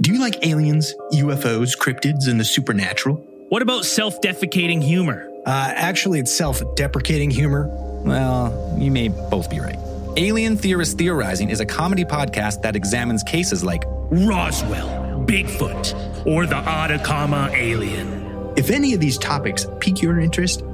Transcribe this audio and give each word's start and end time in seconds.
Do 0.00 0.14
you 0.14 0.18
like 0.18 0.46
aliens, 0.46 0.94
UFOs, 1.12 1.76
cryptids, 1.76 2.26
and 2.26 2.40
the 2.40 2.44
supernatural? 2.44 3.16
What 3.50 3.60
about 3.60 3.84
self 3.84 4.18
defecating 4.22 4.82
humor? 4.82 5.28
Uh, 5.44 5.72
actually, 5.76 6.20
it's 6.20 6.34
self 6.34 6.62
deprecating 6.74 7.30
humor. 7.30 7.66
Well, 8.02 8.76
you 8.78 8.90
may 8.90 9.08
both 9.08 9.50
be 9.50 9.60
right. 9.60 9.76
Alien 10.16 10.56
Theorist 10.56 10.96
Theorizing 10.96 11.50
is 11.50 11.60
a 11.60 11.66
comedy 11.66 12.06
podcast 12.06 12.62
that 12.62 12.76
examines 12.76 13.22
cases 13.22 13.62
like 13.62 13.82
Roswell, 13.86 15.22
Bigfoot, 15.26 16.26
or 16.26 16.46
the 16.46 16.56
Atacama 16.56 17.50
alien. 17.52 18.54
If 18.56 18.70
any 18.70 18.94
of 18.94 19.00
these 19.00 19.18
topics 19.18 19.66
pique 19.80 20.00
your 20.00 20.18
interest, 20.18 20.64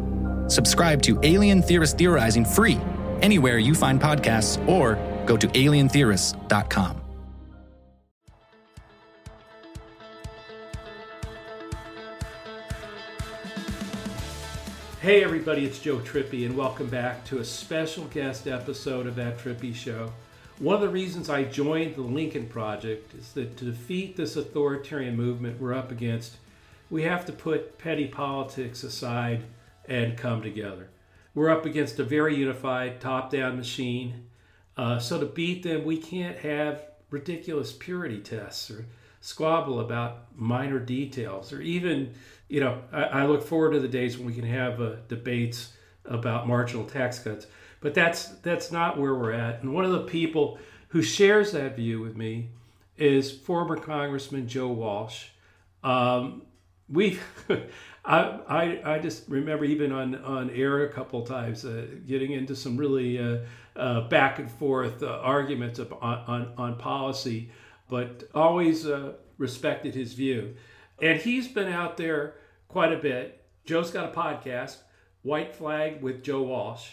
subscribe 0.47 1.03
to 1.03 1.19
Alien 1.25 1.63
Theorist 1.63 1.99
Theorizing 1.99 2.45
free 2.45 2.79
anywhere 3.23 3.59
you 3.59 3.75
find 3.75 4.01
podcasts 4.01 4.57
or 4.69 4.95
go 5.27 5.37
to 5.37 5.49
alientheorists.com. 5.49 7.06
Hey 15.07 15.23
everybody, 15.23 15.65
it's 15.65 15.79
Joe 15.79 15.99
Trippi, 15.99 16.47
and 16.47 16.57
welcome 16.57 16.89
back 16.89 17.25
to 17.27 17.39
a 17.39 17.45
special 17.45 18.07
guest 18.07 18.49
episode 18.49 19.07
of 19.07 19.15
That 19.15 19.39
Trippi 19.39 19.73
Show. 19.73 20.13
One 20.59 20.75
of 20.75 20.81
the 20.81 20.89
reasons 20.89 21.31
I 21.31 21.45
joined 21.45 21.95
the 21.95 22.01
Lincoln 22.01 22.49
Project 22.49 23.15
is 23.15 23.33
that 23.35 23.57
to 23.59 23.67
defeat 23.67 24.17
this 24.17 24.35
authoritarian 24.35 25.17
movement 25.17 25.61
we're 25.61 25.75
up 25.75 25.93
against, 25.93 26.39
we 26.91 27.05
have 27.05 27.25
to 27.27 27.33
put 27.33 27.79
petty 27.79 28.09
politics 28.09 28.83
aside 28.83 29.45
and 29.89 30.17
come 30.17 30.43
together. 30.43 30.89
We're 31.37 31.51
up 31.51 31.67
against 31.67 32.01
a 32.01 32.05
very 32.05 32.35
unified 32.35 33.01
top 33.01 33.31
down 33.31 33.57
machine. 33.57 34.27
Uh, 34.77 34.99
so 34.99 35.21
to 35.21 35.27
beat 35.27 35.63
them, 35.63 35.85
we 35.85 35.99
can't 35.99 36.39
have 36.39 36.83
ridiculous 37.11 37.73
purity 37.73 38.19
tests 38.19 38.73
or 38.73 38.87
squabble 39.21 39.79
about 39.79 40.37
minor 40.37 40.81
details 40.81 41.53
or 41.53 41.61
even 41.61 42.13
you 42.49 42.61
know, 42.61 42.83
I, 42.93 43.03
I, 43.03 43.27
look 43.27 43.43
forward 43.43 43.73
to 43.73 43.81
the 43.81 43.89
days 43.89 44.17
when 44.17 44.27
we 44.27 44.35
can 44.35 44.45
have 44.45 44.81
uh, 44.81 44.97
debates 45.09 45.73
about 46.05 46.47
marginal 46.47 46.85
tax 46.85 47.19
cuts. 47.19 47.47
But 47.81 47.95
that's 47.95 48.27
that's 48.39 48.73
not 48.73 48.99
where 48.99 49.15
we're 49.15 49.33
at. 49.33 49.63
And 49.63 49.73
one 49.75 49.85
of 49.85 49.93
the 49.93 50.05
people 50.05 50.59
who 50.89 51.03
shares 51.03 51.53
that 51.53 51.77
view 51.77 52.01
with 52.01 52.17
me 52.17 52.51
is 52.97 53.31
former 53.31 53.77
Congressman 53.77 54.49
Joe 54.49 54.69
Walsh. 54.69 55.27
Um, 55.83 56.43
we, 56.89 57.19
I, 58.05 58.41
I, 58.49 58.95
I 58.95 58.99
just 58.99 59.29
remember 59.29 59.65
even 59.65 59.93
on 59.93 60.15
on 60.17 60.51
air 60.51 60.85
a 60.85 60.93
couple 60.93 61.23
times 61.23 61.65
uh, 61.65 61.87
getting 62.07 62.33
into 62.33 62.57
some 62.57 62.77
really 62.77 63.19
uh, 63.19 63.39
uh 63.77 64.09
back 64.09 64.39
and 64.39 64.51
forth 64.51 65.03
uh, 65.03 65.07
arguments 65.23 65.79
on, 65.79 65.91
on 66.01 66.53
on 66.57 66.79
policy, 66.79 67.51
but 67.91 68.25
always 68.35 68.87
uh, 68.87 69.15
respected 69.39 69.95
his 69.95 70.15
view. 70.15 70.55
And 71.01 71.21
he's 71.21 71.49
been 71.49 71.71
out 71.73 71.97
there 71.97 72.35
quite 72.69 72.93
a 72.93 72.99
bit. 72.99 73.45
Joe's 73.65 73.91
got 73.91 74.11
a 74.11 74.17
podcast, 74.17 74.79
White 75.23 75.55
Flag 75.55 76.03
with 76.03 76.23
Joe 76.23 76.43
Walsh, 76.43 76.91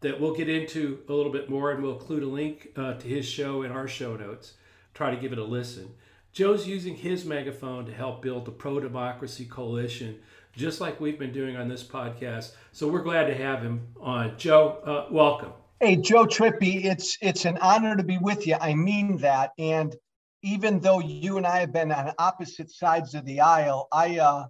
that 0.00 0.20
we'll 0.20 0.34
get 0.34 0.48
into 0.48 1.00
a 1.08 1.12
little 1.12 1.32
bit 1.32 1.50
more, 1.50 1.72
and 1.72 1.82
we'll 1.82 1.94
include 1.94 2.22
a 2.22 2.26
link 2.26 2.68
uh, 2.76 2.94
to 2.94 3.08
his 3.08 3.26
show 3.26 3.62
in 3.62 3.72
our 3.72 3.88
show 3.88 4.16
notes. 4.16 4.54
Try 4.94 5.10
to 5.10 5.20
give 5.20 5.32
it 5.32 5.38
a 5.38 5.44
listen. 5.44 5.94
Joe's 6.32 6.66
using 6.68 6.94
his 6.94 7.24
megaphone 7.24 7.86
to 7.86 7.92
help 7.92 8.22
build 8.22 8.44
the 8.44 8.52
pro 8.52 8.78
democracy 8.78 9.46
coalition, 9.46 10.20
just 10.52 10.80
like 10.80 11.00
we've 11.00 11.18
been 11.18 11.32
doing 11.32 11.56
on 11.56 11.68
this 11.68 11.82
podcast. 11.82 12.52
So 12.70 12.86
we're 12.86 13.02
glad 13.02 13.26
to 13.26 13.34
have 13.34 13.62
him 13.62 13.88
on. 14.00 14.38
Joe, 14.38 14.78
uh, 14.84 15.12
welcome. 15.12 15.52
Hey, 15.80 15.96
Joe 15.96 16.26
Trippi, 16.26 16.84
it's 16.84 17.16
it's 17.20 17.46
an 17.46 17.58
honor 17.58 17.96
to 17.96 18.04
be 18.04 18.18
with 18.18 18.46
you. 18.46 18.56
I 18.60 18.74
mean 18.74 19.16
that, 19.18 19.52
and 19.58 19.96
even 20.42 20.80
though 20.80 21.00
you 21.00 21.36
and 21.36 21.46
I 21.46 21.60
have 21.60 21.72
been 21.72 21.92
on 21.92 22.12
opposite 22.18 22.70
sides 22.70 23.14
of 23.14 23.24
the 23.24 23.40
aisle, 23.40 23.88
I 23.92 24.18
uh, 24.18 24.46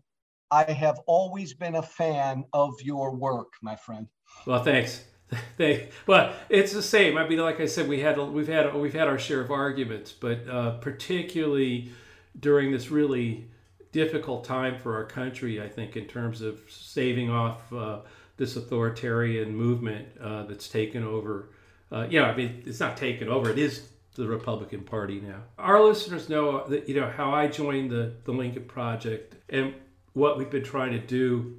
I 0.50 0.64
have 0.64 1.00
always 1.06 1.54
been 1.54 1.76
a 1.76 1.82
fan 1.82 2.44
of 2.52 2.74
your 2.82 3.14
work, 3.14 3.54
my 3.62 3.76
friend. 3.76 4.06
Well, 4.46 4.62
thanks. 4.62 5.04
Thank, 5.56 5.90
but 6.06 6.34
it's 6.48 6.72
the 6.72 6.82
same. 6.82 7.16
I 7.16 7.28
mean, 7.28 7.38
like 7.38 7.60
I 7.60 7.66
said, 7.66 7.88
we 7.88 8.00
had 8.00 8.18
we've 8.18 8.48
had 8.48 8.74
we've 8.74 8.94
had 8.94 9.06
our 9.06 9.18
share 9.18 9.40
of 9.40 9.52
arguments, 9.52 10.10
but 10.12 10.48
uh, 10.48 10.72
particularly 10.78 11.92
during 12.38 12.72
this 12.72 12.90
really 12.90 13.48
difficult 13.92 14.44
time 14.44 14.78
for 14.80 14.96
our 14.96 15.04
country, 15.04 15.62
I 15.62 15.68
think, 15.68 15.96
in 15.96 16.06
terms 16.06 16.42
of 16.42 16.60
saving 16.68 17.30
off 17.30 17.72
uh, 17.72 18.00
this 18.38 18.56
authoritarian 18.56 19.54
movement 19.54 20.08
uh, 20.20 20.44
that's 20.44 20.68
taken 20.68 21.04
over. 21.04 21.50
Uh, 21.92 22.06
yeah, 22.10 22.24
I 22.24 22.34
mean, 22.36 22.64
it's 22.66 22.80
not 22.80 22.96
taken 22.96 23.28
over; 23.28 23.50
it 23.50 23.58
is 23.58 23.86
the 24.14 24.26
Republican 24.26 24.82
Party 24.82 25.20
now. 25.20 25.42
Our 25.58 25.82
listeners 25.82 26.28
know 26.28 26.66
that 26.68 26.88
you 26.88 27.00
know 27.00 27.10
how 27.10 27.32
I 27.32 27.46
joined 27.46 27.90
the 27.90 28.14
the 28.24 28.32
Lincoln 28.32 28.64
Project 28.64 29.36
and 29.48 29.74
what 30.12 30.38
we've 30.38 30.50
been 30.50 30.64
trying 30.64 30.92
to 30.92 30.98
do. 30.98 31.58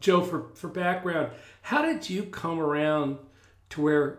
Joe, 0.00 0.22
for 0.22 0.50
for 0.54 0.68
background, 0.68 1.32
how 1.62 1.82
did 1.82 2.08
you 2.08 2.24
come 2.24 2.60
around 2.60 3.18
to 3.70 3.80
where 3.80 4.18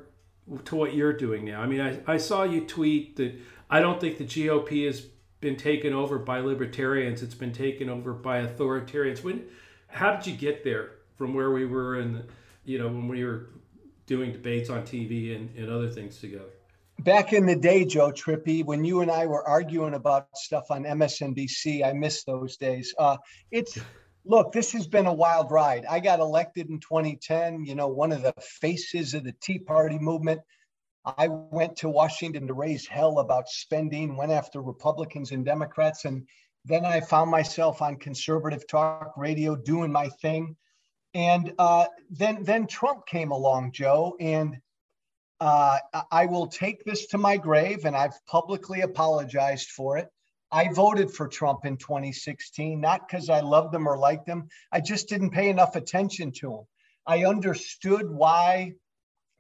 to 0.66 0.76
what 0.76 0.94
you're 0.94 1.14
doing 1.14 1.46
now? 1.46 1.62
I 1.62 1.68
mean, 1.68 1.82
I, 1.82 2.00
I 2.08 2.18
saw 2.18 2.44
you 2.44 2.62
tweet 2.62 3.18
that 3.18 3.34
I 3.70 3.80
don't 3.80 4.00
think 4.00 4.18
the 4.18 4.26
GOP 4.26 4.86
has 4.86 5.02
been 5.42 5.56
taken 5.56 5.94
over 5.94 6.18
by 6.18 6.40
libertarians; 6.40 7.22
it's 7.22 7.36
been 7.36 7.54
taken 7.54 7.90
over 7.90 8.14
by 8.14 8.46
authoritarians. 8.46 9.24
When 9.24 9.46
how 9.88 10.16
did 10.16 10.28
you 10.28 10.36
get 10.36 10.64
there 10.64 10.92
from 11.18 11.34
where 11.34 11.52
we 11.52 11.66
were 11.66 12.00
in, 12.00 12.24
you 12.64 12.78
know, 12.78 12.88
when 12.88 13.08
we 13.08 13.24
were 13.26 13.48
doing 14.06 14.32
debates 14.32 14.70
on 14.70 14.84
TV 14.84 15.36
and, 15.36 15.56
and 15.58 15.70
other 15.70 15.90
things 15.90 16.20
together? 16.20 16.52
Back 17.04 17.34
in 17.34 17.46
the 17.46 17.56
day, 17.56 17.86
Joe 17.86 18.12
Trippi, 18.12 18.64
when 18.64 18.84
you 18.84 19.02
and 19.02 19.12
I 19.12 19.26
were 19.26 19.48
arguing 19.48 19.94
about 19.94 20.28
stuff 20.36 20.66
on 20.70 20.84
MSNBC, 20.84 21.86
I 21.86 21.94
miss 21.94 22.24
those 22.24 22.58
days. 22.58 22.94
Uh, 22.98 23.18
it's 23.52 23.78
look, 24.26 24.52
this 24.52 24.72
has 24.74 24.88
been 24.88 25.08
a 25.08 25.14
wild 25.14 25.52
ride. 25.52 25.86
I 25.90 26.00
got 26.00 26.20
elected 26.20 26.70
in 26.70 26.80
2010, 26.80 27.66
you 27.66 27.76
know, 27.76 27.88
one 27.88 28.12
of 28.12 28.22
the 28.22 28.34
faces 28.40 29.14
of 29.14 29.24
the 29.24 29.34
Tea 29.42 29.60
Party 29.60 29.98
movement. 29.98 30.42
I 31.06 31.30
went 31.30 31.78
to 31.78 31.90
Washington 31.90 32.48
to 32.48 32.54
raise 32.54 32.86
hell 32.86 33.20
about 33.20 33.48
spending, 33.48 34.18
went 34.18 34.32
after 34.32 34.62
Republicans 34.62 35.32
and 35.32 35.46
Democrats. 35.46 36.06
And 36.06 36.28
then 36.66 36.86
I 36.86 37.00
found 37.00 37.32
myself 37.32 37.82
on 37.82 37.96
conservative 37.96 38.68
talk 38.68 39.14
radio 39.18 39.56
doing 39.56 39.92
my 39.92 40.10
thing. 40.22 40.56
And 41.14 41.54
uh, 41.58 41.88
then, 42.12 42.44
then 42.44 42.68
Trump 42.68 43.08
came 43.08 43.32
along, 43.32 43.72
Joe, 43.72 44.16
and 44.20 44.58
uh, 45.40 45.78
I 46.12 46.26
will 46.26 46.48
take 46.48 46.84
this 46.84 47.08
to 47.08 47.18
my 47.18 47.38
grave, 47.38 47.86
and 47.86 47.96
I've 47.96 48.26
publicly 48.26 48.82
apologized 48.82 49.70
for 49.70 49.98
it. 49.98 50.10
I 50.52 50.74
voted 50.74 51.12
for 51.12 51.28
Trump 51.28 51.66
in 51.66 51.78
2016, 51.78 52.80
not 52.80 53.08
because 53.08 53.30
I 53.30 53.42
loved 53.42 53.74
him 53.74 53.88
or 53.88 53.98
liked 53.98 54.28
him. 54.28 54.50
I 54.72 54.82
just 54.82 55.08
didn't 55.08 55.30
pay 55.30 55.50
enough 55.50 55.76
attention 55.76 56.32
to 56.40 56.54
him. 56.54 56.64
I 57.06 57.26
understood 57.26 58.10
why 58.10 58.74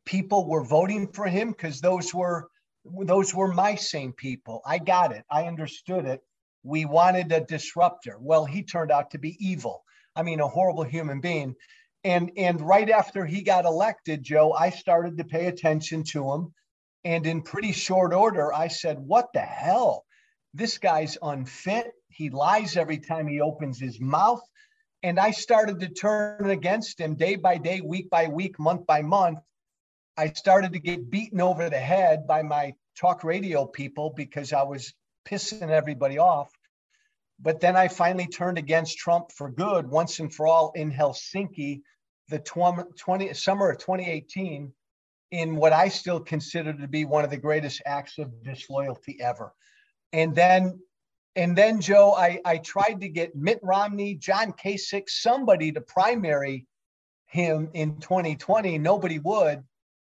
people 0.05 0.47
were 0.47 0.63
voting 0.63 1.11
for 1.11 1.27
him 1.27 1.51
because 1.51 1.81
those 1.81 2.13
were 2.13 2.49
those 2.85 3.35
were 3.35 3.53
my 3.53 3.75
same 3.75 4.13
people. 4.13 4.61
I 4.65 4.79
got 4.79 5.11
it. 5.11 5.23
I 5.29 5.43
understood 5.43 6.05
it. 6.05 6.21
We 6.63 6.85
wanted 6.85 7.31
a 7.31 7.41
disruptor. 7.41 8.17
Well, 8.19 8.45
he 8.45 8.63
turned 8.63 8.91
out 8.91 9.11
to 9.11 9.17
be 9.17 9.35
evil. 9.39 9.83
I 10.15 10.23
mean, 10.23 10.39
a 10.39 10.47
horrible 10.47 10.83
human 10.83 11.21
being 11.21 11.55
and 12.03 12.31
and 12.37 12.61
right 12.61 12.89
after 12.89 13.25
he 13.25 13.41
got 13.41 13.65
elected 13.65 14.23
joe 14.23 14.53
i 14.53 14.69
started 14.69 15.17
to 15.17 15.23
pay 15.23 15.47
attention 15.47 16.03
to 16.03 16.31
him. 16.31 16.53
And 17.05 17.25
in 17.25 17.41
pretty 17.41 17.71
short 17.71 18.13
order 18.13 18.53
i 18.53 18.67
said 18.67 18.97
what 18.99 19.27
the 19.33 19.41
hell? 19.41 20.05
This 20.53 20.77
guy's 20.77 21.17
unfit. 21.21 21.91
He 22.09 22.29
lies 22.29 22.75
every 22.75 22.97
time 22.97 23.27
he 23.27 23.39
opens 23.39 23.79
his 23.79 23.99
mouth. 23.99 24.41
And 25.03 25.19
i 25.19 25.31
started 25.31 25.79
to 25.79 25.89
turn 25.89 26.49
against 26.49 26.99
him 26.99 27.15
day 27.15 27.35
by 27.35 27.57
day 27.57 27.81
week 27.81 28.09
by 28.09 28.27
week 28.27 28.59
month 28.59 28.85
by 28.85 29.01
month. 29.01 29.39
I 30.17 30.27
started 30.33 30.73
to 30.73 30.79
get 30.79 31.09
beaten 31.09 31.39
over 31.39 31.69
the 31.69 31.79
head 31.79 32.27
by 32.27 32.41
my 32.43 32.73
talk 32.97 33.23
radio 33.23 33.65
people 33.65 34.13
because 34.15 34.51
i 34.51 34.63
was 34.63 34.93
pissing 35.25 35.69
everybody 35.69 36.17
off 36.17 36.51
but 37.41 37.59
then 37.59 37.75
I 37.75 37.87
finally 37.87 38.27
turned 38.27 38.57
against 38.57 38.97
Trump 38.97 39.31
for 39.31 39.49
good 39.49 39.89
once 39.89 40.19
and 40.19 40.33
for 40.33 40.47
all 40.47 40.71
in 40.75 40.91
Helsinki, 40.91 41.81
the 42.27 42.39
20, 42.39 43.33
summer 43.33 43.69
of 43.69 43.77
2018, 43.77 44.73
in 45.31 45.55
what 45.55 45.73
I 45.73 45.87
still 45.87 46.19
consider 46.19 46.73
to 46.73 46.87
be 46.87 47.05
one 47.05 47.23
of 47.23 47.29
the 47.29 47.37
greatest 47.37 47.81
acts 47.85 48.17
of 48.17 48.43
disloyalty 48.43 49.17
ever. 49.21 49.53
And 50.11 50.35
then, 50.35 50.79
and 51.35 51.55
then 51.55 51.79
Joe, 51.81 52.13
I, 52.13 52.39
I 52.43 52.57
tried 52.57 53.01
to 53.01 53.09
get 53.09 53.35
Mitt 53.35 53.59
Romney, 53.63 54.15
John 54.15 54.53
Kasich, 54.53 55.07
somebody 55.07 55.71
to 55.71 55.81
primary 55.81 56.65
him 57.27 57.69
in 57.73 57.99
2020. 57.99 58.77
Nobody 58.79 59.19
would. 59.19 59.63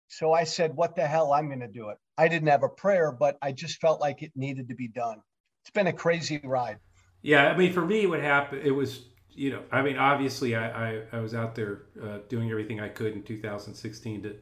So 0.07 0.33
I 0.33 0.45
said, 0.45 0.75
what 0.75 0.95
the 0.95 1.05
hell? 1.05 1.33
I'm 1.33 1.47
going 1.47 1.59
to 1.59 1.67
do 1.67 1.89
it. 1.89 1.97
I 2.17 2.27
didn't 2.27 2.49
have 2.49 2.63
a 2.63 2.69
prayer, 2.69 3.11
but 3.11 3.37
I 3.41 3.51
just 3.51 3.79
felt 3.79 4.01
like 4.01 4.23
it 4.23 4.31
needed 4.35 4.69
to 4.69 4.75
be 4.75 4.87
done. 4.87 5.21
It's 5.63 5.71
been 5.71 5.87
a 5.87 5.93
crazy 5.93 6.41
ride. 6.43 6.79
Yeah, 7.21 7.49
I 7.49 7.57
mean, 7.57 7.73
for 7.73 7.85
me, 7.85 8.07
what 8.07 8.19
happened, 8.21 8.63
it 8.63 8.71
was, 8.71 9.03
you 9.31 9.51
know, 9.51 9.61
I 9.71 9.81
mean, 9.81 9.97
obviously, 9.97 10.55
I, 10.55 10.91
I, 10.91 11.01
I 11.13 11.19
was 11.19 11.33
out 11.33 11.55
there 11.55 11.83
uh, 12.01 12.19
doing 12.29 12.49
everything 12.49 12.79
I 12.79 12.89
could 12.89 13.13
in 13.13 13.23
2016 13.23 14.23
to, 14.23 14.35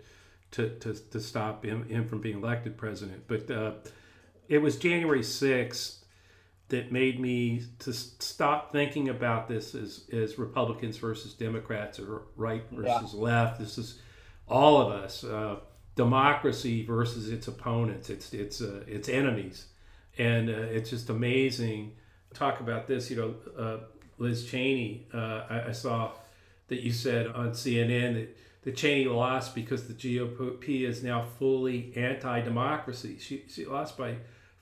to, 0.52 0.70
to, 0.80 0.94
to 0.94 1.20
stop 1.20 1.66
him, 1.66 1.88
him 1.88 2.08
from 2.08 2.22
being 2.22 2.38
elected 2.38 2.78
president. 2.78 3.24
But 3.28 3.52
uh, 3.52 3.72
it 4.48 4.60
was 4.60 4.78
January 4.78 5.22
6th. 5.22 5.98
that 6.70 6.92
made 6.92 7.20
me 7.20 7.64
to 7.80 7.92
stop 7.92 8.72
thinking 8.72 9.10
about 9.10 9.48
this 9.48 9.76
as, 9.76 10.06
as 10.14 10.38
Republicans 10.38 10.98
versus 10.98 11.34
Democrats 11.34 12.00
or 12.00 12.24
right 12.36 12.64
versus 12.72 13.14
yeah. 13.14 13.20
left. 13.20 13.60
This 13.60 13.78
is 13.78 14.00
all 14.48 14.82
of 14.82 14.92
us. 14.92 15.24
Uh, 15.24 15.58
democracy 15.96 16.86
versus 16.86 17.30
its 17.30 17.50
opponents, 17.50 18.10
its 18.10 18.34
its 18.34 18.62
uh, 18.62 18.84
its 18.88 19.10
enemies, 19.10 19.66
and 20.18 20.50
uh, 20.50 20.54
it's 20.54 20.90
just 20.90 21.10
amazing. 21.10 21.92
Talk 22.34 22.60
about 22.60 22.88
this, 22.88 23.10
you 23.10 23.18
know, 23.18 23.36
uh, 23.58 23.78
Liz 24.18 24.46
Cheney. 24.46 25.08
Uh, 25.14 25.44
I, 25.50 25.64
I, 25.70 25.72
saw 25.72 26.12
that 26.68 26.82
you 26.82 26.92
said 26.92 27.28
on 27.28 27.52
CNN 27.52 28.14
that, 28.14 28.38
that 28.64 28.76
Cheney 28.76 29.06
lost 29.06 29.56
because 29.56 29.88
the 29.88 29.94
GOP 29.94 30.82
is 30.82 31.04
now 31.04 31.26
fully 31.40 31.92
anti-democracy. 31.96 33.18
She 33.20 33.44
she 33.48 33.66
lost 33.66 33.98
by 33.98 34.18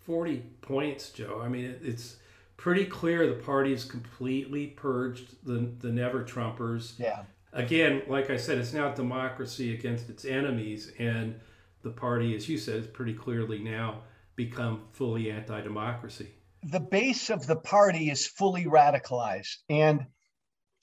40 0.06 0.38
points, 0.62 1.10
Joe. 1.10 1.42
I 1.44 1.50
mean, 1.50 1.66
it, 1.66 1.82
it's 1.84 2.16
pretty 2.56 2.86
clear 2.86 3.28
the 3.28 3.34
party 3.34 3.72
has 3.72 3.84
completely 3.84 4.68
purged 4.68 5.36
the, 5.46 5.70
the 5.80 5.90
never 5.90 6.24
Trumpers. 6.24 6.98
Yeah. 6.98 7.24
Again, 7.54 8.04
like 8.08 8.30
I 8.30 8.38
said, 8.38 8.58
it's 8.58 8.74
now 8.74 8.92
democracy 8.94 9.74
against 9.74 10.10
its 10.10 10.26
enemies. 10.26 10.92
And 11.00 11.40
the 11.84 11.90
party, 11.90 12.36
as 12.36 12.48
you 12.50 12.58
said, 12.58 12.76
has 12.76 12.88
pretty 12.88 13.14
clearly 13.14 13.60
now 13.60 14.02
become 14.36 14.82
fully 14.92 15.30
anti 15.32 15.62
democracy. 15.62 16.30
The 16.64 16.80
base 16.80 17.30
of 17.30 17.46
the 17.46 17.56
party 17.56 18.10
is 18.10 18.28
fully 18.28 18.66
radicalized. 18.66 19.58
And 19.70 20.06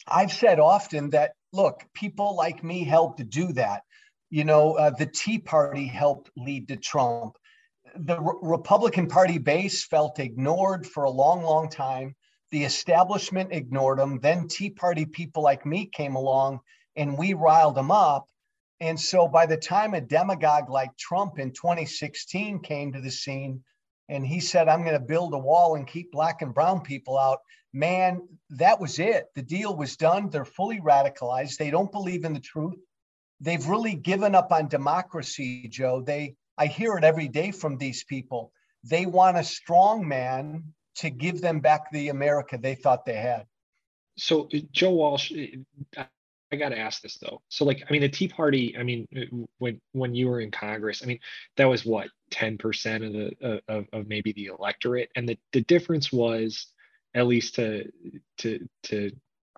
I've 0.06 0.32
said 0.32 0.60
often 0.60 1.10
that, 1.10 1.32
look, 1.52 1.84
people 1.94 2.36
like 2.36 2.62
me 2.62 2.84
helped 2.84 3.28
do 3.28 3.52
that. 3.52 3.82
You 4.30 4.44
know, 4.44 4.74
uh, 4.74 4.90
the 4.90 5.06
Tea 5.06 5.38
Party 5.38 5.86
helped 5.86 6.30
lead 6.36 6.68
to 6.68 6.76
Trump 6.76 7.36
the 7.96 8.20
Re- 8.20 8.34
Republican 8.42 9.08
Party 9.08 9.38
base 9.38 9.84
felt 9.84 10.18
ignored 10.18 10.86
for 10.86 11.04
a 11.04 11.10
long, 11.10 11.42
long 11.42 11.68
time. 11.68 12.14
The 12.50 12.64
establishment 12.64 13.52
ignored 13.52 13.98
them. 13.98 14.20
Then 14.20 14.48
Tea 14.48 14.70
Party 14.70 15.06
people 15.06 15.42
like 15.42 15.66
me 15.66 15.86
came 15.86 16.14
along 16.14 16.60
and 16.96 17.18
we 17.18 17.34
riled 17.34 17.74
them 17.74 17.90
up. 17.90 18.28
And 18.80 18.98
so 18.98 19.28
by 19.28 19.46
the 19.46 19.56
time 19.56 19.94
a 19.94 20.00
demagogue 20.00 20.68
like 20.68 20.96
Trump 20.96 21.38
in 21.38 21.52
2016 21.52 22.60
came 22.60 22.92
to 22.92 23.00
the 23.00 23.10
scene 23.10 23.62
and 24.08 24.26
he 24.26 24.40
said, 24.40 24.68
I'm 24.68 24.82
going 24.82 24.98
to 24.98 25.00
build 25.00 25.34
a 25.34 25.38
wall 25.38 25.76
and 25.76 25.86
keep 25.86 26.12
black 26.12 26.42
and 26.42 26.54
brown 26.54 26.82
people 26.82 27.18
out, 27.18 27.40
man, 27.72 28.28
that 28.50 28.80
was 28.80 28.98
it. 28.98 29.26
The 29.34 29.42
deal 29.42 29.76
was 29.76 29.96
done. 29.96 30.30
They're 30.30 30.44
fully 30.44 30.80
radicalized. 30.80 31.56
They 31.56 31.70
don't 31.70 31.90
believe 31.90 32.24
in 32.24 32.34
the 32.34 32.40
truth. 32.40 32.78
They've 33.40 33.66
really 33.66 33.94
given 33.94 34.34
up 34.34 34.52
on 34.52 34.68
democracy, 34.68 35.68
Joe. 35.68 36.02
They 36.02 36.36
I 36.56 36.66
hear 36.66 36.96
it 36.96 37.04
every 37.04 37.28
day 37.28 37.50
from 37.50 37.78
these 37.78 38.04
people. 38.04 38.52
They 38.84 39.06
want 39.06 39.38
a 39.38 39.44
strong 39.44 40.06
man 40.06 40.74
to 40.96 41.10
give 41.10 41.40
them 41.40 41.60
back 41.60 41.90
the 41.90 42.10
America 42.10 42.58
they 42.58 42.76
thought 42.76 43.04
they 43.04 43.14
had. 43.16 43.46
So, 44.16 44.48
Joe 44.70 44.92
Walsh, 44.92 45.32
I 46.54 46.56
got 46.56 46.68
to 46.68 46.78
ask 46.78 47.02
this 47.02 47.18
though. 47.18 47.42
So, 47.48 47.64
like, 47.64 47.82
I 47.86 47.92
mean, 47.92 48.00
the 48.00 48.08
Tea 48.08 48.28
Party. 48.28 48.76
I 48.78 48.84
mean, 48.84 49.08
uh, 49.16 49.44
when 49.58 49.80
when 49.92 50.14
you 50.14 50.28
were 50.28 50.40
in 50.40 50.52
Congress, 50.52 51.02
I 51.02 51.06
mean, 51.06 51.18
that 51.56 51.66
was 51.66 51.84
what 51.84 52.08
ten 52.30 52.58
percent 52.58 53.04
of 53.04 53.12
the 53.12 53.60
of, 53.68 53.86
of 53.92 54.06
maybe 54.06 54.32
the 54.32 54.46
electorate, 54.46 55.10
and 55.16 55.28
the 55.28 55.36
the 55.52 55.62
difference 55.62 56.12
was, 56.12 56.68
at 57.14 57.26
least 57.26 57.56
to 57.56 57.90
to 58.38 58.68
to 58.84 59.10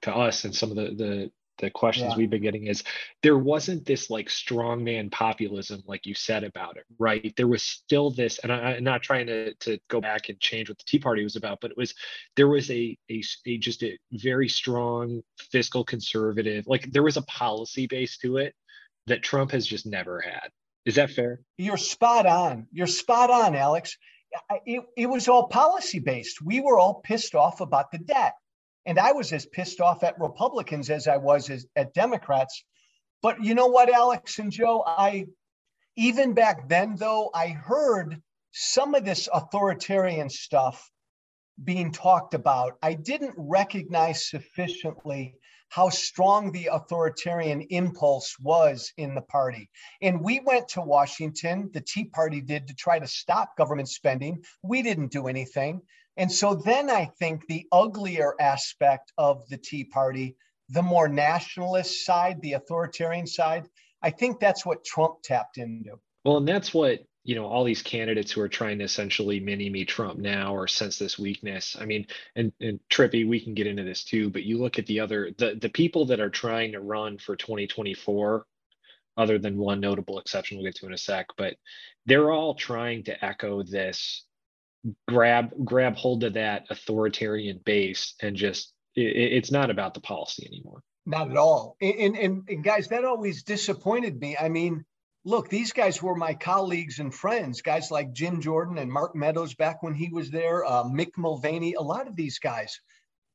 to 0.02 0.14
us 0.14 0.44
and 0.44 0.54
some 0.54 0.70
of 0.70 0.76
the 0.76 0.94
the 0.94 1.30
the 1.58 1.70
questions 1.70 2.10
yeah. 2.10 2.16
we've 2.16 2.30
been 2.30 2.42
getting 2.42 2.66
is 2.66 2.82
there 3.22 3.38
wasn't 3.38 3.84
this 3.84 4.10
like 4.10 4.28
strongman 4.28 5.10
populism 5.10 5.82
like 5.86 6.06
you 6.06 6.14
said 6.14 6.44
about 6.44 6.76
it 6.76 6.84
right? 6.98 7.32
There 7.36 7.48
was 7.48 7.62
still 7.62 8.10
this 8.10 8.38
and 8.38 8.52
I, 8.52 8.74
am 8.74 8.84
not 8.84 9.02
trying 9.02 9.26
to, 9.26 9.54
to 9.54 9.78
go 9.88 10.00
back 10.00 10.28
and 10.28 10.38
change 10.40 10.68
what 10.68 10.78
the 10.78 10.84
tea 10.86 10.98
party 10.98 11.22
was 11.22 11.36
about 11.36 11.58
but 11.60 11.70
it 11.70 11.76
was 11.76 11.94
there 12.36 12.48
was 12.48 12.70
a, 12.70 12.96
a, 13.10 13.22
a 13.46 13.58
just 13.58 13.82
a 13.82 13.98
very 14.12 14.48
strong 14.48 15.22
fiscal 15.50 15.84
conservative 15.84 16.66
like 16.66 16.90
there 16.92 17.02
was 17.02 17.16
a 17.16 17.22
policy 17.22 17.86
base 17.86 18.18
to 18.18 18.36
it 18.36 18.54
that 19.06 19.22
trump 19.22 19.50
has 19.52 19.66
just 19.66 19.86
never 19.86 20.20
had. 20.20 20.50
Is 20.84 20.96
that 20.96 21.10
fair? 21.10 21.40
You're 21.58 21.76
spot 21.76 22.26
on. 22.26 22.66
You're 22.72 22.86
spot 22.86 23.30
on 23.30 23.54
alex. 23.54 23.96
It, 24.66 24.82
it 24.96 25.06
was 25.06 25.28
all 25.28 25.48
policy 25.48 25.98
based 25.98 26.42
we 26.42 26.60
were 26.60 26.78
all 26.78 27.00
pissed 27.02 27.34
off 27.34 27.60
about 27.60 27.90
the 27.90 27.98
debt 27.98 28.34
and 28.86 28.98
I 28.98 29.12
was 29.12 29.32
as 29.32 29.46
pissed 29.46 29.80
off 29.80 30.04
at 30.04 30.18
Republicans 30.18 30.88
as 30.90 31.08
I 31.08 31.16
was 31.16 31.50
as, 31.50 31.66
at 31.74 31.92
Democrats. 31.92 32.64
But 33.20 33.42
you 33.42 33.54
know 33.54 33.66
what, 33.66 33.92
Alex 33.92 34.38
and 34.38 34.52
Joe? 34.52 34.84
I 34.86 35.26
even 35.96 36.34
back 36.34 36.68
then, 36.68 36.96
though, 36.96 37.30
I 37.34 37.48
heard 37.48 38.20
some 38.52 38.94
of 38.94 39.04
this 39.04 39.28
authoritarian 39.32 40.30
stuff 40.30 40.90
being 41.62 41.90
talked 41.90 42.34
about. 42.34 42.74
I 42.82 42.94
didn't 42.94 43.34
recognize 43.36 44.28
sufficiently 44.28 45.34
how 45.68 45.88
strong 45.88 46.52
the 46.52 46.68
authoritarian 46.72 47.62
impulse 47.70 48.36
was 48.38 48.92
in 48.96 49.14
the 49.14 49.22
party. 49.22 49.68
And 50.00 50.20
we 50.20 50.40
went 50.40 50.68
to 50.68 50.80
Washington, 50.80 51.70
the 51.72 51.80
Tea 51.80 52.04
Party 52.04 52.40
did, 52.40 52.68
to 52.68 52.74
try 52.74 52.98
to 52.98 53.06
stop 53.06 53.56
government 53.56 53.88
spending. 53.88 54.44
We 54.62 54.82
didn't 54.82 55.10
do 55.10 55.26
anything. 55.26 55.80
And 56.16 56.30
so 56.32 56.54
then 56.54 56.90
I 56.90 57.06
think 57.18 57.46
the 57.46 57.66
uglier 57.72 58.34
aspect 58.40 59.12
of 59.18 59.46
the 59.48 59.58
Tea 59.58 59.84
Party, 59.84 60.36
the 60.70 60.82
more 60.82 61.08
nationalist 61.08 62.04
side, 62.04 62.40
the 62.40 62.54
authoritarian 62.54 63.26
side, 63.26 63.68
I 64.02 64.10
think 64.10 64.40
that's 64.40 64.64
what 64.64 64.84
Trump 64.84 65.22
tapped 65.22 65.58
into. 65.58 65.98
Well, 66.24 66.38
and 66.38 66.48
that's 66.48 66.72
what, 66.72 67.00
you 67.24 67.34
know, 67.34 67.46
all 67.46 67.64
these 67.64 67.82
candidates 67.82 68.32
who 68.32 68.40
are 68.40 68.48
trying 68.48 68.78
to 68.78 68.84
essentially 68.84 69.40
mini 69.40 69.68
me 69.68 69.84
Trump 69.84 70.18
now 70.18 70.54
or 70.54 70.66
sense 70.66 70.98
this 70.98 71.18
weakness. 71.18 71.76
I 71.78 71.84
mean, 71.84 72.06
and, 72.34 72.52
and 72.60 72.80
Trippi, 72.90 73.28
we 73.28 73.40
can 73.40 73.54
get 73.54 73.66
into 73.66 73.84
this 73.84 74.04
too, 74.04 74.30
but 74.30 74.44
you 74.44 74.58
look 74.58 74.78
at 74.78 74.86
the 74.86 75.00
other, 75.00 75.32
the, 75.36 75.56
the 75.60 75.68
people 75.68 76.06
that 76.06 76.20
are 76.20 76.30
trying 76.30 76.72
to 76.72 76.80
run 76.80 77.18
for 77.18 77.36
2024, 77.36 78.46
other 79.18 79.38
than 79.38 79.56
one 79.56 79.80
notable 79.80 80.18
exception 80.18 80.56
we'll 80.56 80.66
get 80.66 80.76
to 80.76 80.86
in 80.86 80.92
a 80.92 80.98
sec, 80.98 81.26
but 81.36 81.56
they're 82.06 82.30
all 82.30 82.54
trying 82.54 83.02
to 83.04 83.24
echo 83.24 83.62
this 83.62 84.24
grab 85.08 85.52
grab 85.64 85.96
hold 85.96 86.24
of 86.24 86.34
that 86.34 86.66
authoritarian 86.70 87.60
base 87.64 88.14
and 88.22 88.36
just 88.36 88.72
it, 88.94 89.02
it's 89.02 89.50
not 89.50 89.70
about 89.70 89.94
the 89.94 90.00
policy 90.00 90.46
anymore. 90.46 90.82
Not 91.04 91.30
at 91.30 91.36
all. 91.36 91.76
And, 91.80 92.16
and 92.16 92.48
and 92.48 92.64
guys 92.64 92.88
that 92.88 93.04
always 93.04 93.42
disappointed 93.42 94.20
me. 94.20 94.36
I 94.38 94.48
mean 94.48 94.84
look 95.24 95.48
these 95.48 95.72
guys 95.72 96.02
were 96.02 96.14
my 96.14 96.34
colleagues 96.34 97.00
and 97.00 97.12
friends 97.12 97.60
guys 97.60 97.90
like 97.90 98.12
jim 98.12 98.40
jordan 98.40 98.78
and 98.78 98.92
mark 98.92 99.16
meadows 99.16 99.56
back 99.56 99.82
when 99.82 99.92
he 99.92 100.08
was 100.08 100.30
there 100.30 100.64
uh, 100.64 100.84
mick 100.84 101.10
mulvaney 101.16 101.74
a 101.74 101.82
lot 101.82 102.06
of 102.06 102.16
these 102.16 102.38
guys. 102.38 102.80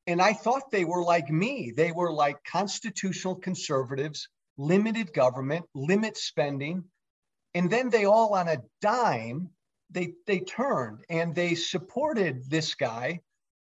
And 0.08 0.22
i 0.22 0.34
thought 0.34 0.72
they 0.72 0.86
were 0.86 1.04
like 1.04 1.30
me. 1.30 1.74
They 1.76 1.92
were 1.92 2.12
like 2.12 2.44
constitutional 2.44 3.36
conservatives 3.36 4.28
limited 4.58 5.14
government 5.14 5.66
limit 5.74 6.18
spending. 6.18 6.84
And 7.54 7.70
then 7.70 7.90
they 7.90 8.06
all 8.06 8.34
on 8.34 8.48
a 8.48 8.58
dime 8.82 9.50
they 9.92 10.14
they 10.28 10.40
turned 10.40 11.00
and 11.10 11.36
they 11.36 11.56
supported 11.56 12.50
this 12.50 12.76
guy 12.76 13.20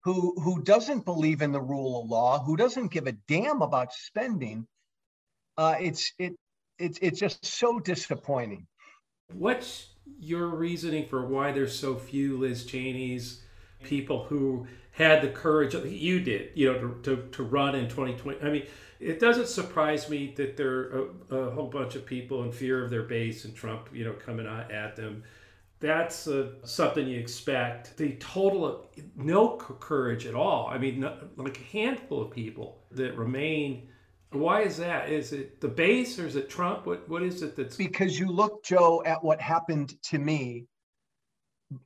who 0.03 0.33
who 0.41 0.61
doesn't 0.61 1.05
believe 1.05 1.41
in 1.41 1.51
the 1.51 1.61
rule 1.61 2.01
of 2.01 2.09
law, 2.09 2.43
who 2.43 2.55
doesn't 2.55 2.91
give 2.91 3.07
a 3.07 3.13
damn 3.27 3.61
about 3.61 3.93
spending. 3.93 4.67
Uh, 5.57 5.75
it's 5.79 6.13
it 6.17 6.33
it's 6.77 6.99
it's 7.01 7.19
just 7.19 7.45
so 7.45 7.79
disappointing. 7.79 8.65
What's 9.33 9.89
your 10.19 10.47
reasoning 10.47 11.07
for 11.07 11.25
why 11.25 11.51
there's 11.51 11.77
so 11.77 11.95
few 11.95 12.37
Liz 12.37 12.65
Cheney's 12.65 13.43
people 13.83 14.23
who 14.25 14.67
had 14.91 15.21
the 15.21 15.29
courage 15.29 15.73
you 15.73 16.19
did, 16.19 16.49
you 16.55 16.71
know, 16.71 16.79
to, 16.79 17.01
to, 17.03 17.29
to 17.31 17.43
run 17.43 17.75
in 17.75 17.87
2020? 17.87 18.41
I 18.41 18.49
mean, 18.49 18.65
it 18.99 19.19
doesn't 19.19 19.47
surprise 19.47 20.09
me 20.09 20.33
that 20.35 20.57
there 20.57 20.71
are 20.71 21.09
a, 21.29 21.35
a, 21.35 21.51
whole 21.51 21.67
bunch 21.67 21.95
of 21.95 22.05
people 22.05 22.43
in 22.43 22.51
fear 22.51 22.83
of 22.83 22.89
their 22.89 23.03
base 23.03 23.45
and 23.45 23.55
Trump, 23.55 23.89
you 23.93 24.03
know, 24.03 24.13
coming 24.13 24.47
at 24.47 24.95
them 24.95 25.23
that's 25.79 26.27
uh, 26.27 26.51
something 26.63 27.07
you 27.07 27.19
expect. 27.19 27.95
The 27.97 28.13
total 28.15 28.89
no 29.15 29.57
courage 29.57 30.25
at 30.25 30.35
all. 30.35 30.67
I 30.67 30.77
mean, 30.77 31.09
like 31.37 31.59
a 31.59 31.63
handful 31.77 32.21
of 32.21 32.31
people 32.31 32.83
that 32.91 33.17
remain. 33.17 33.87
Why 34.31 34.61
is 34.61 34.77
that? 34.77 35.09
Is 35.09 35.31
it 35.31 35.61
the 35.61 35.69
base 35.69 36.19
or 36.19 36.27
is 36.27 36.35
it 36.35 36.49
Trump? 36.49 36.85
What 36.85 37.07
what 37.07 37.23
is 37.23 37.41
it 37.41 37.55
that's 37.55 37.77
because 37.77 38.19
you 38.19 38.27
look, 38.27 38.63
Joe, 38.63 39.01
at 39.05 39.23
what 39.23 39.41
happened 39.41 39.95
to 40.03 40.19
me 40.19 40.65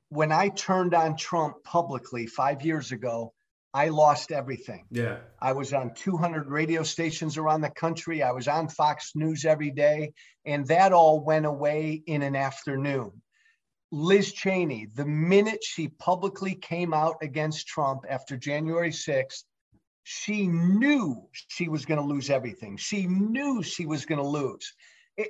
when 0.10 0.32
I 0.32 0.50
turned 0.50 0.94
on 0.94 1.16
Trump 1.16 1.64
publicly 1.64 2.26
five 2.26 2.64
years 2.64 2.92
ago. 2.92 3.34
I 3.76 3.90
lost 3.90 4.32
everything. 4.32 4.86
Yeah. 4.92 5.18
I 5.42 5.54
was 5.54 5.74
on 5.74 5.96
200 5.96 6.48
radio 6.48 6.84
stations 6.84 7.38
around 7.40 7.62
the 7.62 7.72
country. 7.72 8.22
I 8.22 8.32
was 8.32 8.48
on 8.48 8.70
Fox 8.70 9.14
News 9.16 9.46
every 9.46 9.72
day. 9.72 10.14
And 10.46 10.68
that 10.68 10.94
all 10.94 11.24
went 11.24 11.48
away 11.48 12.04
in 12.06 12.22
an 12.22 12.36
afternoon. 12.36 13.24
Liz 13.94 14.34
Cheney, 14.34 14.88
the 14.96 15.06
minute 15.06 15.64
she 15.64 15.88
publicly 15.88 16.56
came 16.56 16.96
out 16.96 17.18
against 17.22 17.68
Trump 17.68 18.06
after 18.10 18.36
January 18.36 18.90
6th, 18.90 19.44
she 20.02 20.48
knew 20.48 21.30
she 21.32 21.68
was 21.70 21.86
going 21.86 22.00
to 22.00 22.06
lose 22.06 22.32
everything. 22.32 22.76
She 22.76 23.06
knew 23.06 23.62
she 23.62 23.86
was 23.86 24.06
going 24.06 24.20
to 24.20 24.28
lose. 24.28 24.74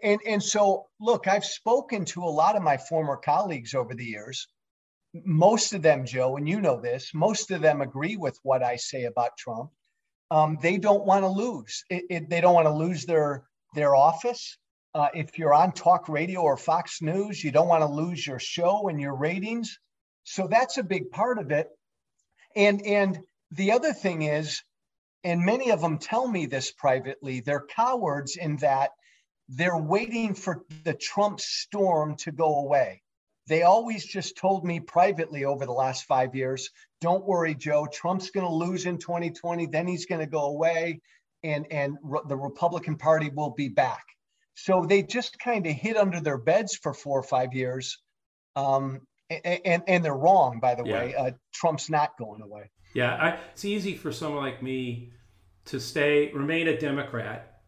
And, 0.01 0.22
and 0.25 0.41
so, 0.41 0.86
look, 1.01 1.27
I've 1.27 1.43
spoken 1.43 2.05
to 2.05 2.24
a 2.24 2.36
lot 2.41 2.55
of 2.55 2.63
my 2.63 2.77
former 2.77 3.17
colleagues 3.17 3.74
over 3.74 3.93
the 3.93 4.05
years, 4.05 4.48
most 5.25 5.74
of 5.74 5.82
them, 5.82 6.05
Joe, 6.05 6.38
and 6.38 6.48
you 6.48 6.62
know 6.62 6.79
this, 6.79 7.13
most 7.13 7.51
of 7.51 7.62
them 7.62 7.82
agree 7.82 8.15
with 8.15 8.39
what 8.43 8.63
I 8.63 8.77
say 8.77 9.03
about 9.03 9.38
Trump. 9.38 9.72
Um, 10.32 10.58
they 10.62 10.77
don't 10.77 11.05
want 11.05 11.24
to 11.24 11.27
lose. 11.27 11.84
It, 11.89 12.05
it, 12.10 12.29
they 12.29 12.39
don't 12.39 12.55
want 12.55 12.67
to 12.67 12.74
lose 12.74 13.05
their 13.05 13.43
their 13.75 13.93
office. 13.93 14.58
Uh, 14.96 15.10
if 15.14 15.40
you're 15.40 15.54
on 15.54 15.72
talk 15.72 16.08
radio 16.08 16.42
or 16.42 16.56
Fox 16.56 17.02
News, 17.02 17.44
you 17.44 17.52
don't 17.52 17.68
want 17.68 17.82
to 17.82 17.88
lose 17.88 18.26
your 18.26 18.40
show 18.40 18.90
and 18.90 19.02
your 19.02 19.16
ratings. 19.16 19.80
So 20.24 20.48
that's 20.48 20.78
a 20.78 20.84
big 20.84 21.10
part 21.10 21.40
of 21.40 21.52
it. 21.52 21.68
And 22.56 22.86
and 22.86 23.20
the 23.52 23.72
other 23.72 23.94
thing 23.94 24.22
is, 24.22 24.62
and 25.24 25.42
many 25.42 25.72
of 25.72 25.82
them 25.82 25.98
tell 25.98 26.28
me 26.28 26.46
this 26.46 26.72
privately, 26.72 27.40
they're 27.40 27.66
cowards 27.66 28.36
in 28.36 28.58
that 28.58 28.92
they're 29.50 29.78
waiting 29.78 30.36
for 30.36 30.64
the 30.84 30.94
Trump 30.94 31.40
storm 31.40 32.16
to 32.18 32.32
go 32.32 32.60
away. 32.60 33.02
They 33.48 33.64
always 33.64 34.06
just 34.06 34.38
told 34.38 34.64
me 34.64 34.80
privately 34.80 35.44
over 35.44 35.66
the 35.66 35.74
last 35.74 36.06
five 36.06 36.34
years, 36.34 36.70
don't 37.02 37.26
worry, 37.26 37.56
Joe, 37.56 37.88
Trump's 37.92 38.30
going 38.30 38.46
to 38.46 38.54
lose 38.54 38.86
in 38.86 38.98
2020, 39.00 39.68
then 39.68 39.86
he's 39.86 40.06
going 40.06 40.22
to 40.22 40.28
go 40.28 40.46
away 40.46 41.02
and, 41.44 41.68
and 41.70 41.98
re- 42.02 42.22
the 42.28 42.38
Republican 42.38 42.98
Party 42.98 43.30
will 43.30 43.52
be 43.52 43.68
back. 43.68 44.06
So 44.56 44.86
they 44.88 45.04
just 45.04 45.40
kind 45.40 45.66
of 45.66 45.74
hid 45.74 45.98
under 45.98 46.20
their 46.22 46.38
beds 46.38 46.76
for 46.76 46.94
four 46.94 47.20
or 47.20 47.24
five 47.24 47.54
years. 47.54 48.00
Um, 48.56 49.02
and, 49.30 49.60
and, 49.66 49.84
and 49.88 50.06
they're 50.06 50.14
wrong, 50.14 50.60
by 50.60 50.76
the 50.76 50.84
Yeah. 50.86 50.94
way. 50.94 51.16
Uh, 51.16 51.32
Trump's 51.54 51.90
not 51.90 52.18
going 52.18 52.42
away. 52.42 52.70
Yeah, 52.94 53.16
I, 53.16 53.40
it's 53.52 53.66
easy 53.66 53.96
for 53.96 54.12
someone 54.12 54.44
like 54.44 54.62
me 54.62 55.12
to 55.66 55.80
stay, 55.80 56.32
remain 56.34 56.68
a 56.68 56.78
Democrat, 56.78 57.62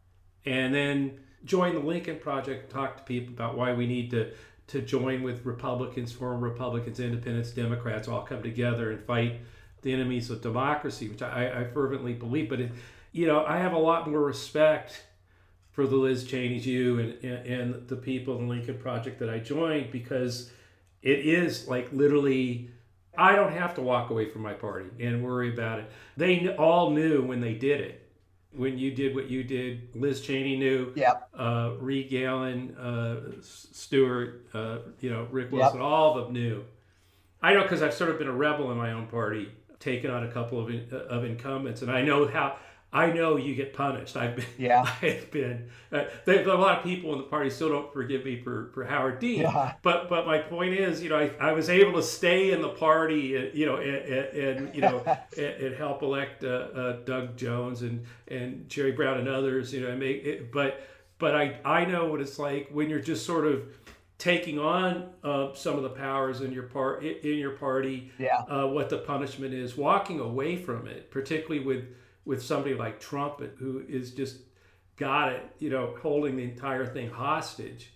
and 0.46 0.74
then 0.74 1.20
join 1.44 1.74
the 1.74 1.80
Lincoln 1.80 2.20
Project, 2.20 2.72
talk 2.72 2.98
to 2.98 3.04
people 3.04 3.34
about 3.34 3.58
why 3.58 3.74
we 3.74 3.88
need 3.88 4.12
to 4.12 4.32
to 4.68 4.82
join 4.82 5.22
with 5.22 5.46
Republicans, 5.46 6.12
former 6.12 6.40
Republicans, 6.40 7.00
Independents, 7.00 7.52
Democrats, 7.52 8.08
all 8.08 8.24
come 8.24 8.42
together 8.42 8.92
and 8.92 9.00
fight 9.04 9.40
the 9.84 9.94
enemies 9.94 10.32
of 10.32 10.42
democracy, 10.42 11.08
which 11.08 11.22
I, 11.22 11.62
I 11.62 11.64
fervently 11.66 12.14
believe. 12.14 12.50
But 12.50 12.62
it, 12.62 12.72
you 13.12 13.28
know, 13.28 13.46
I 13.46 13.58
have 13.58 13.74
a 13.74 13.78
lot 13.78 14.10
more 14.10 14.22
respect 14.22 15.04
for 15.76 15.86
the 15.86 15.98
Liz 15.98 16.24
Cheney's, 16.24 16.66
you, 16.66 17.00
and, 17.00 17.24
and 17.24 17.46
and 17.46 17.88
the 17.90 17.98
people 17.98 18.38
in 18.40 18.48
the 18.48 18.50
Lincoln 18.50 18.78
Project 18.78 19.20
that 19.20 19.30
I 19.30 19.40
joined 19.40 19.92
because 19.92 20.50
it 21.02 21.20
is 21.20 21.68
like 21.68 21.92
literally 21.92 22.70
I 23.18 23.36
don't 23.36 23.52
have 23.52 23.76
to 23.76 23.82
walk 23.82 24.10
away 24.10 24.30
from 24.30 24.42
my 24.42 24.54
party 24.54 24.90
and 25.02 25.22
worry 25.22 25.54
about 25.54 25.80
it. 25.80 25.92
They 26.16 26.48
all 26.56 26.92
knew 26.92 27.22
when 27.24 27.42
they 27.42 27.54
did 27.54 27.82
it. 27.82 28.02
When 28.54 28.78
you 28.78 28.92
did 28.92 29.14
what 29.14 29.30
you 29.30 29.44
did, 29.44 29.94
Liz 29.96 30.22
Cheney 30.22 30.56
knew. 30.56 30.94
Yeah. 30.96 31.16
Uh, 31.38 31.74
Reed 31.78 32.10
Galen, 32.10 32.74
uh, 32.78 33.42
Stuart, 33.42 34.48
uh, 34.54 34.78
you 35.02 35.10
know, 35.10 35.28
Rick 35.30 35.48
Yep. 35.48 35.52
Wilson, 35.52 35.82
all 35.82 36.18
of 36.18 36.26
them 36.26 36.34
knew. 36.34 36.64
I 37.42 37.54
know 37.54 37.64
because 37.64 37.82
I've 37.82 37.94
sort 37.94 38.12
of 38.12 38.18
been 38.18 38.30
a 38.30 38.34
rebel 38.34 38.72
in 38.72 38.78
my 38.78 38.94
own 38.94 39.08
party, 39.08 39.50
taken 39.82 40.10
on 40.10 40.24
a 40.24 40.32
couple 40.32 40.62
of 40.62 40.70
in, 40.70 40.88
of 41.10 41.26
incumbents, 41.26 41.82
and 41.82 41.92
I 41.92 42.02
know 42.02 42.28
how. 42.28 42.56
I 42.96 43.12
know 43.12 43.36
you 43.36 43.54
get 43.56 43.74
punished. 43.74 44.16
I've 44.16 44.38
been. 44.38 44.46
Yeah. 44.58 44.90
I've 45.02 45.30
been. 45.30 45.68
Uh, 45.92 46.06
there, 46.24 46.46
there 46.46 46.48
a 46.48 46.58
lot 46.58 46.78
of 46.78 46.84
people 46.86 47.12
in 47.12 47.18
the 47.18 47.26
party 47.26 47.50
still 47.50 47.68
don't 47.68 47.92
forgive 47.92 48.24
me 48.24 48.40
for, 48.42 48.72
for 48.74 48.86
Howard 48.86 49.20
Dean. 49.20 49.42
Yeah. 49.42 49.74
But 49.82 50.08
but 50.10 50.26
my 50.26 50.40
point 50.40 50.76
is, 50.76 51.04
you 51.04 51.10
know, 51.10 51.20
I, 51.20 51.32
I 51.42 51.52
was 51.52 51.70
able 51.70 51.92
to 51.94 52.04
stay 52.04 52.52
in 52.52 52.62
the 52.62 52.70
party, 52.70 53.38
uh, 53.38 53.52
you 53.54 53.66
know, 53.66 53.76
and, 53.76 53.96
and, 53.98 54.38
and 54.38 54.76
you 54.76 54.80
know, 54.80 55.04
and, 55.38 55.46
and 55.46 55.76
help 55.76 56.04
elect 56.04 56.46
uh, 56.46 56.48
uh, 56.48 56.92
Doug 57.04 57.36
Jones 57.36 57.82
and 57.82 58.06
and 58.30 58.70
Jerry 58.70 58.94
Brown 58.94 59.18
and 59.18 59.28
others, 59.28 59.74
you 59.74 59.82
know, 59.82 59.90
and 59.90 60.00
make 60.00 60.24
it. 60.24 60.54
But 60.54 60.80
but 61.20 61.36
I 61.36 61.60
I 61.66 61.84
know 61.84 62.06
what 62.06 62.22
it's 62.22 62.40
like 62.40 62.70
when 62.72 62.90
you're 62.90 63.02
just 63.02 63.26
sort 63.26 63.46
of 63.46 63.64
taking 64.18 64.58
on 64.58 65.10
uh, 65.22 65.54
some 65.54 65.76
of 65.76 65.84
the 65.84 65.90
powers 65.90 66.40
in 66.40 66.54
your 66.54 66.64
part 66.64 67.04
in 67.04 67.38
your 67.38 67.58
party. 67.58 68.14
Yeah. 68.18 68.38
Uh, 68.38 68.68
what 68.68 68.90
the 68.90 69.00
punishment 69.00 69.54
is, 69.54 69.76
walking 69.76 70.22
away 70.22 70.56
from 70.56 70.88
it, 70.88 71.12
particularly 71.12 71.60
with 71.60 71.84
with 72.26 72.44
somebody 72.44 72.76
like 72.76 73.00
Trump, 73.00 73.42
who 73.58 73.84
is 73.88 74.12
just 74.12 74.38
got 74.98 75.32
it, 75.32 75.44
you 75.60 75.70
know, 75.70 75.96
holding 76.02 76.38
the 76.38 76.44
entire 76.44 76.86
thing 76.86 77.10
hostage 77.10 77.92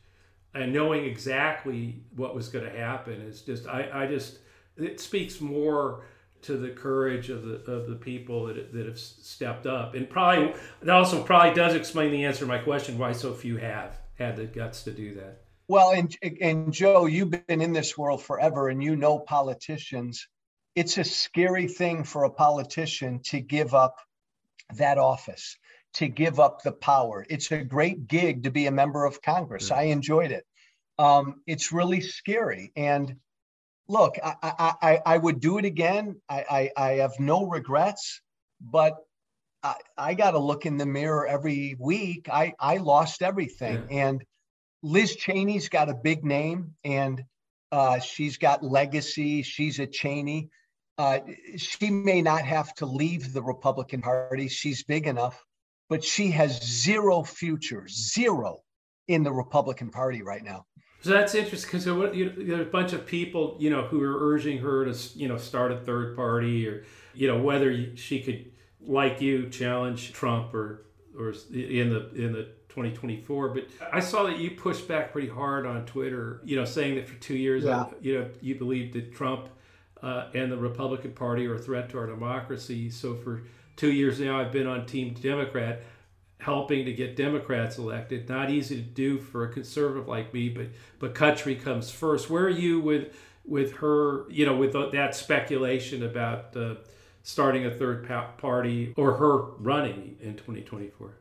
and 0.53 0.73
knowing 0.73 1.05
exactly 1.05 2.03
what 2.15 2.35
was 2.35 2.49
going 2.49 2.65
to 2.65 2.77
happen. 2.77 3.21
Is 3.21 3.41
just 3.41 3.67
I, 3.67 3.89
I 3.93 4.07
just 4.07 4.39
it 4.77 4.99
speaks 4.99 5.41
more 5.41 6.03
to 6.41 6.57
the 6.57 6.69
courage 6.69 7.29
of 7.29 7.43
the 7.43 7.55
of 7.71 7.87
the 7.87 7.95
people 7.95 8.47
that 8.47 8.73
that 8.73 8.85
have 8.85 8.99
stepped 8.99 9.65
up. 9.65 9.95
And 9.95 10.09
probably 10.09 10.53
it 10.81 10.89
also 10.89 11.23
probably 11.23 11.53
does 11.53 11.75
explain 11.75 12.11
the 12.11 12.25
answer 12.25 12.41
to 12.41 12.45
my 12.45 12.59
question 12.59 12.97
why 12.97 13.11
so 13.11 13.33
few 13.33 13.57
have 13.57 13.97
had 14.17 14.35
the 14.35 14.45
guts 14.45 14.83
to 14.83 14.91
do 14.91 15.15
that. 15.15 15.41
Well, 15.67 15.91
and 15.91 16.15
and 16.41 16.73
Joe, 16.73 17.05
you've 17.05 17.29
been 17.29 17.61
in 17.61 17.73
this 17.73 17.97
world 17.97 18.23
forever, 18.23 18.69
and 18.69 18.83
you 18.83 18.95
know 18.95 19.19
politicians. 19.19 20.27
It's 20.75 20.97
a 20.97 21.03
scary 21.03 21.67
thing 21.67 22.03
for 22.03 22.23
a 22.23 22.29
politician 22.29 23.21
to 23.25 23.39
give 23.41 23.73
up 23.73 23.97
that 24.75 24.97
office, 24.97 25.57
to 25.95 26.07
give 26.07 26.39
up 26.39 26.61
the 26.61 26.71
power. 26.71 27.25
It's 27.29 27.51
a 27.51 27.63
great 27.63 28.07
gig 28.07 28.43
to 28.43 28.51
be 28.51 28.67
a 28.67 28.71
member 28.71 29.05
of 29.05 29.21
Congress. 29.21 29.71
I 29.71 29.83
enjoyed 29.83 30.31
it. 30.31 30.45
Um, 30.97 31.41
it's 31.47 31.71
really 31.71 32.01
scary. 32.01 32.71
And 32.75 33.15
look, 33.87 34.15
I, 34.23 34.35
I, 34.43 34.73
I, 34.81 35.01
I 35.05 35.17
would 35.17 35.39
do 35.39 35.57
it 35.57 35.65
again. 35.65 36.21
I, 36.29 36.71
I, 36.77 36.83
I 36.85 36.91
have 36.97 37.19
no 37.19 37.45
regrets, 37.45 38.21
but 38.61 38.97
I, 39.63 39.75
I 39.97 40.13
got 40.13 40.31
to 40.31 40.39
look 40.39 40.65
in 40.65 40.77
the 40.77 40.85
mirror 40.85 41.25
every 41.25 41.75
week. 41.79 42.29
I, 42.31 42.53
I 42.59 42.77
lost 42.77 43.21
everything. 43.21 43.87
And 43.89 44.23
Liz 44.83 45.15
Cheney's 45.15 45.69
got 45.69 45.89
a 45.89 45.95
big 45.95 46.23
name 46.23 46.75
and 46.83 47.23
uh, 47.71 47.99
she's 47.99 48.37
got 48.37 48.63
legacy. 48.63 49.41
She's 49.41 49.79
a 49.79 49.87
Cheney. 49.87 50.49
Uh, 50.99 51.19
she 51.55 51.89
may 51.89 52.21
not 52.21 52.41
have 52.41 52.73
to 52.75 52.85
leave 52.85 53.31
the 53.31 53.41
Republican 53.41 54.01
Party. 54.01 54.49
She's 54.49 54.83
big 54.83 55.07
enough, 55.07 55.41
but 55.87 56.03
she 56.03 56.29
has 56.31 56.61
zero 56.61 57.23
future, 57.23 57.87
zero 57.87 58.59
in 59.07 59.23
the 59.23 59.31
Republican 59.31 59.91
Party 59.91 60.21
right 60.21 60.43
now. 60.43 60.65
So 61.01 61.11
that's 61.11 61.33
interesting 61.35 61.69
because 61.69 61.85
there 61.85 62.13
you 62.13 62.25
know, 62.25 62.33
there 62.37 62.59
are 62.59 62.63
a 62.63 62.65
bunch 62.65 62.91
of 62.91 63.05
people, 63.05 63.55
you 63.61 63.69
know, 63.69 63.83
who 63.83 64.03
are 64.03 64.29
urging 64.33 64.57
her 64.57 64.83
to, 64.91 65.17
you 65.17 65.29
know, 65.29 65.37
start 65.37 65.71
a 65.71 65.77
third 65.77 66.17
party 66.17 66.67
or, 66.67 66.83
you 67.13 67.29
know, 67.29 67.41
whether 67.41 67.95
she 67.95 68.21
could, 68.21 68.51
like 68.81 69.21
you, 69.21 69.49
challenge 69.49 70.11
Trump 70.11 70.53
or 70.53 70.85
or 71.17 71.29
in 71.53 71.89
the 71.91 72.13
in 72.13 72.33
the 72.33 72.49
2024. 72.67 73.49
But 73.49 73.67
I 73.93 74.01
saw 74.01 74.23
that 74.23 74.37
you 74.37 74.51
pushed 74.51 74.85
back 74.89 75.13
pretty 75.13 75.29
hard 75.29 75.65
on 75.65 75.85
Twitter, 75.85 76.41
you 76.43 76.57
know, 76.57 76.65
saying 76.65 76.95
that 76.95 77.07
for 77.07 77.15
two 77.21 77.37
years, 77.37 77.63
Yeah. 77.63 77.85
you 78.01 78.19
know, 78.19 78.29
you 78.41 78.55
believed 78.55 78.93
that 78.95 79.13
Trump 79.13 79.47
uh, 80.01 80.27
and 80.33 80.51
the 80.51 80.57
Republican 80.57 81.11
Party 81.11 81.47
are 81.47 81.55
a 81.55 81.59
threat 81.59 81.89
to 81.89 81.97
our 81.97 82.07
democracy. 82.07 82.89
So 82.89 83.15
for 83.15 83.43
two 83.75 83.91
years 83.91 84.19
now, 84.19 84.39
I've 84.39 84.51
been 84.51 84.67
on 84.67 84.85
Team 84.85 85.13
Democrat 85.13 85.83
helping 86.39 86.85
to 86.85 86.93
get 86.93 87.15
Democrats 87.15 87.77
elected. 87.77 88.29
Not 88.29 88.49
easy 88.49 88.75
to 88.77 88.81
do 88.81 89.19
for 89.19 89.43
a 89.43 89.53
conservative 89.53 90.07
like 90.07 90.33
me, 90.33 90.49
but 90.49 90.67
but 90.99 91.13
country 91.13 91.55
comes 91.55 91.91
first. 91.91 92.29
Where 92.29 92.45
are 92.45 92.49
you 92.49 92.79
with 92.79 93.13
with 93.45 93.73
her? 93.77 94.29
You 94.29 94.45
know, 94.45 94.55
with 94.55 94.73
that 94.73 95.15
speculation 95.15 96.03
about 96.03 96.55
uh, 96.55 96.75
starting 97.23 97.65
a 97.65 97.71
third 97.71 98.07
party 98.37 98.93
or 98.97 99.15
her 99.15 99.51
running 99.59 100.17
in 100.21 100.35
2024. 100.35 101.13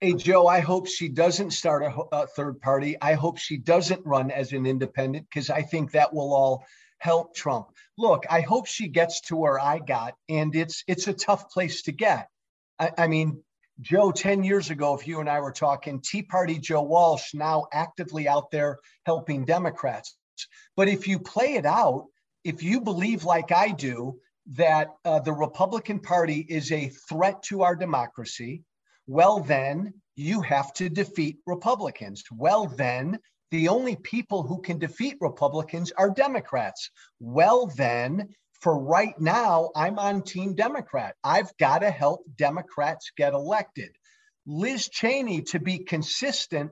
Hey, 0.00 0.12
Joe, 0.12 0.46
I 0.46 0.60
hope 0.60 0.86
she 0.86 1.08
doesn't 1.08 1.52
start 1.52 1.82
a, 1.82 1.94
a 2.12 2.26
third 2.26 2.60
party. 2.60 2.96
I 3.00 3.14
hope 3.14 3.38
she 3.38 3.56
doesn't 3.56 4.04
run 4.04 4.30
as 4.30 4.52
an 4.52 4.66
independent 4.66 5.26
because 5.30 5.48
I 5.48 5.62
think 5.62 5.90
that 5.92 6.12
will 6.12 6.34
all 6.34 6.66
help 7.06 7.36
Trump. 7.36 7.68
Look, 7.96 8.24
I 8.28 8.40
hope 8.40 8.66
she 8.66 8.88
gets 8.88 9.20
to 9.28 9.36
where 9.36 9.60
I 9.60 9.78
got, 9.78 10.14
and 10.28 10.56
it's 10.56 10.82
it's 10.88 11.06
a 11.06 11.12
tough 11.12 11.48
place 11.50 11.82
to 11.82 11.92
get. 11.92 12.28
I, 12.80 12.90
I 12.98 13.06
mean, 13.06 13.44
Joe, 13.80 14.10
10 14.10 14.42
years 14.42 14.70
ago, 14.70 14.96
if 14.96 15.06
you 15.06 15.20
and 15.20 15.28
I 15.28 15.38
were 15.38 15.52
talking, 15.52 16.00
Tea 16.00 16.22
Party 16.22 16.58
Joe 16.58 16.82
Walsh 16.82 17.32
now 17.32 17.66
actively 17.72 18.26
out 18.26 18.50
there 18.50 18.78
helping 19.04 19.44
Democrats. 19.44 20.16
But 20.74 20.88
if 20.88 21.06
you 21.06 21.20
play 21.20 21.54
it 21.54 21.64
out, 21.64 22.06
if 22.42 22.64
you 22.64 22.80
believe 22.80 23.24
like 23.24 23.52
I 23.52 23.68
do 23.70 24.18
that 24.54 24.88
uh, 25.04 25.20
the 25.20 25.32
Republican 25.32 26.00
Party 26.00 26.44
is 26.48 26.72
a 26.72 26.90
threat 27.08 27.40
to 27.44 27.62
our 27.62 27.76
democracy, 27.76 28.64
well, 29.06 29.38
then 29.40 29.94
you 30.16 30.40
have 30.40 30.72
to 30.72 30.88
defeat 30.88 31.38
Republicans. 31.46 32.24
Well, 32.32 32.66
then 32.66 33.20
the 33.56 33.68
only 33.68 33.96
people 33.96 34.42
who 34.42 34.60
can 34.60 34.78
defeat 34.78 35.16
Republicans 35.18 35.90
are 35.92 36.10
Democrats. 36.10 36.90
Well, 37.20 37.72
then 37.74 38.28
for 38.60 38.78
right 38.78 39.18
now, 39.18 39.70
I'm 39.74 39.98
on 39.98 40.20
Team 40.20 40.54
Democrat. 40.54 41.14
I've 41.24 41.56
got 41.56 41.78
to 41.78 41.90
help 41.90 42.20
Democrats 42.36 43.12
get 43.16 43.32
elected. 43.32 43.96
Liz 44.44 44.90
Cheney, 44.90 45.40
to 45.52 45.58
be 45.58 45.78
consistent, 45.78 46.70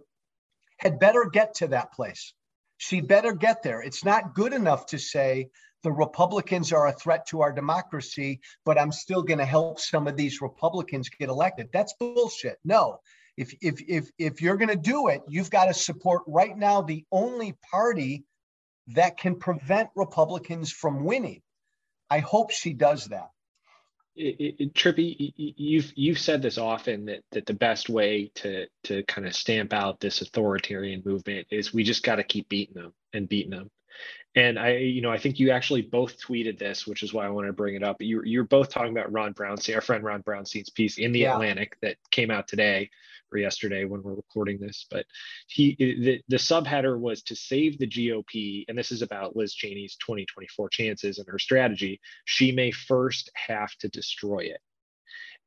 had 0.77 0.99
better 0.99 1.31
get 1.33 1.55
to 1.55 1.69
that 1.69 1.95
place. 1.95 2.35
She 2.77 3.01
better 3.01 3.33
get 3.33 3.63
there. 3.63 3.81
It's 3.81 4.05
not 4.05 4.35
good 4.35 4.53
enough 4.53 4.85
to 4.87 4.99
say 4.99 5.49
the 5.85 5.93
Republicans 5.93 6.71
are 6.71 6.89
a 6.89 6.93
threat 6.93 7.27
to 7.29 7.41
our 7.41 7.53
democracy, 7.53 8.41
but 8.67 8.79
I'm 8.79 8.93
still 8.93 9.23
going 9.23 9.39
to 9.39 9.47
help 9.47 9.81
some 9.81 10.07
of 10.07 10.17
these 10.17 10.43
Republicans 10.43 11.09
get 11.09 11.31
elected. 11.31 11.71
That's 11.73 11.95
bullshit. 11.95 12.59
No. 12.63 13.01
If 13.37 13.55
if 13.61 13.83
if 13.89 14.11
if 14.19 14.41
you're 14.41 14.57
going 14.57 14.69
to 14.69 14.77
do 14.77 15.09
it, 15.09 15.23
you've 15.29 15.51
got 15.51 15.67
to 15.67 15.75
support 15.75 16.23
right 16.27 16.57
now 16.57 16.83
the 16.83 17.05
only 17.11 17.57
party 17.71 18.25
that 18.89 19.17
can 19.17 19.37
prevent 19.37 19.91
Republicans 19.97 20.71
from 20.71 21.05
winning. 21.05 21.43
I 22.11 22.21
hope 22.21 22.51
she 22.51 22.73
does 22.73 23.07
that. 23.07 23.31
It, 24.17 24.55
it, 24.61 24.75
Trippi, 24.75 25.33
you've 25.37 25.93
you've 25.97 26.21
said 26.21 26.43
this 26.43 26.59
often 26.59 27.07
that 27.07 27.23
that 27.33 27.47
the 27.47 27.55
best 27.55 27.89
way 27.89 28.31
to 28.37 28.67
to 28.85 29.03
kind 29.05 29.27
of 29.27 29.35
stamp 29.35 29.73
out 29.73 29.99
this 29.99 30.21
authoritarian 30.21 31.03
movement 31.05 31.49
is 31.51 31.75
we 31.75 31.83
just 31.83 32.05
got 32.05 32.17
to 32.17 32.23
keep 32.23 32.49
beating 32.49 32.75
them 32.75 32.93
and 33.13 33.29
beating 33.29 33.51
them. 33.51 33.69
And 34.37 34.59
I, 34.59 34.77
you 34.77 35.01
know, 35.01 35.13
I 35.13 35.19
think 35.19 35.39
you 35.39 35.51
actually 35.51 35.83
both 35.83 36.19
tweeted 36.19 36.59
this, 36.59 36.87
which 36.87 37.03
is 37.05 37.15
why 37.15 37.25
I 37.25 37.29
wanted 37.31 37.49
to 37.49 37.53
bring 37.53 37.77
it 37.77 37.85
up. 37.85 38.03
You, 38.03 38.23
you're 38.25 38.45
both 38.45 38.69
talking 38.69 38.91
about 38.91 39.13
Ron 39.13 39.33
Brownstein, 39.33 39.77
our 39.77 39.81
friend 39.81 40.03
Ron 40.03 40.23
Brownstein's 40.23 40.71
piece 40.71 40.99
in 40.99 41.13
the 41.13 41.21
yeah. 41.21 41.35
Atlantic 41.35 41.77
that 41.83 41.97
came 42.11 42.33
out 42.33 42.49
today 42.49 42.91
or 43.33 43.39
yesterday 43.39 43.85
when 43.85 44.03
we're 44.03 44.15
recording 44.15 44.59
this. 44.59 44.87
But 44.91 45.07
he, 45.47 45.77
the, 45.79 46.21
the 46.29 46.37
subheader 46.37 46.99
was 46.99 47.23
to 47.25 47.37
save 47.37 47.79
the 47.79 47.87
GOP, 47.87 48.65
and 48.69 48.77
this 48.77 48.91
is 48.91 49.03
about 49.03 49.37
Liz 49.37 49.55
Cheney's 49.55 49.97
2024 49.97 50.69
chances 50.69 51.19
and 51.19 51.29
her 51.29 51.39
strategy. 51.39 52.01
She 52.25 52.51
may 52.51 52.73
first 52.73 53.31
have 53.35 53.73
to 53.77 53.89
destroy 53.89 54.41
it. 54.41 54.61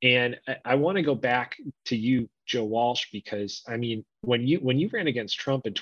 And 0.04 0.38
I, 0.48 0.58
I 0.64 0.76
want 0.76 0.98
to 0.98 1.04
go 1.04 1.16
back 1.16 1.58
to 1.86 1.98
you, 1.98 2.30
Joe 2.46 2.66
Walsh, 2.66 3.08
because 3.12 3.64
I 3.68 3.78
mean, 3.78 4.06
when 4.22 4.48
you 4.48 4.60
when 4.60 4.80
you 4.80 4.90
ran 4.94 5.08
against 5.08 5.40
Trump 5.40 5.66
in 5.66 5.74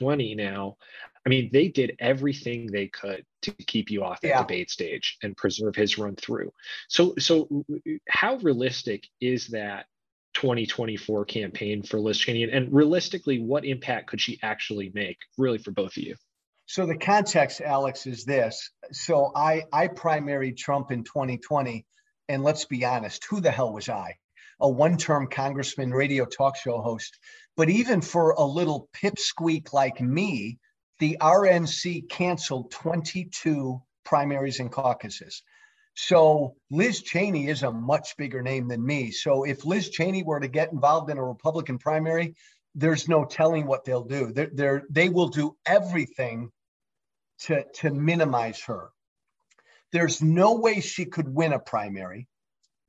2020 0.00 0.34
now, 0.34 0.76
I 1.24 1.28
mean, 1.28 1.50
they 1.52 1.68
did 1.68 1.96
everything 1.98 2.66
they 2.66 2.88
could 2.88 3.24
to 3.42 3.52
keep 3.52 3.90
you 3.90 4.02
off 4.02 4.20
the 4.20 4.28
yeah. 4.28 4.42
debate 4.42 4.70
stage 4.70 5.18
and 5.22 5.36
preserve 5.36 5.76
his 5.76 5.98
run 5.98 6.16
through. 6.16 6.52
So, 6.88 7.14
so 7.18 7.64
how 8.08 8.36
realistic 8.36 9.06
is 9.20 9.48
that 9.48 9.86
2024 10.34 11.26
campaign 11.26 11.82
for 11.82 12.00
Liz 12.00 12.18
Cheney? 12.18 12.44
And 12.44 12.72
realistically, 12.72 13.40
what 13.40 13.64
impact 13.64 14.08
could 14.08 14.20
she 14.20 14.38
actually 14.42 14.90
make, 14.94 15.18
really, 15.36 15.58
for 15.58 15.72
both 15.72 15.96
of 15.96 16.02
you? 16.02 16.16
So 16.66 16.86
the 16.86 16.96
context, 16.96 17.60
Alex, 17.60 18.06
is 18.06 18.24
this. 18.24 18.70
So 18.92 19.32
I 19.34 19.64
I 19.72 19.88
primaried 19.88 20.56
Trump 20.56 20.92
in 20.92 21.04
2020, 21.04 21.84
and 22.28 22.42
let's 22.42 22.64
be 22.64 22.84
honest, 22.84 23.24
who 23.28 23.40
the 23.40 23.50
hell 23.50 23.72
was 23.72 23.88
I? 23.88 24.14
A 24.60 24.68
one-term 24.68 25.28
congressman, 25.28 25.92
radio 25.92 26.24
talk 26.24 26.56
show 26.56 26.80
host. 26.80 27.18
But 27.56 27.70
even 27.70 28.00
for 28.00 28.32
a 28.32 28.44
little 28.44 28.88
pipsqueak 28.94 29.72
like 29.72 30.00
me, 30.00 30.58
the 30.98 31.16
RNC 31.20 32.08
canceled 32.08 32.70
22 32.70 33.80
primaries 34.04 34.60
and 34.60 34.70
caucuses. 34.70 35.42
So 35.94 36.54
Liz 36.70 37.02
Cheney 37.02 37.48
is 37.48 37.62
a 37.62 37.72
much 37.72 38.16
bigger 38.16 38.42
name 38.42 38.68
than 38.68 38.84
me. 38.84 39.10
So 39.10 39.44
if 39.44 39.64
Liz 39.64 39.90
Cheney 39.90 40.22
were 40.22 40.40
to 40.40 40.48
get 40.48 40.72
involved 40.72 41.10
in 41.10 41.18
a 41.18 41.24
Republican 41.24 41.78
primary, 41.78 42.34
there's 42.74 43.08
no 43.08 43.24
telling 43.24 43.66
what 43.66 43.84
they'll 43.84 44.04
do. 44.04 44.32
They're, 44.32 44.50
they're, 44.52 44.82
they 44.90 45.08
will 45.08 45.28
do 45.28 45.56
everything 45.66 46.50
to, 47.40 47.64
to 47.80 47.90
minimize 47.90 48.62
her. 48.64 48.90
There's 49.92 50.22
no 50.22 50.54
way 50.54 50.80
she 50.80 51.04
could 51.04 51.28
win 51.28 51.52
a 51.52 51.58
primary. 51.58 52.28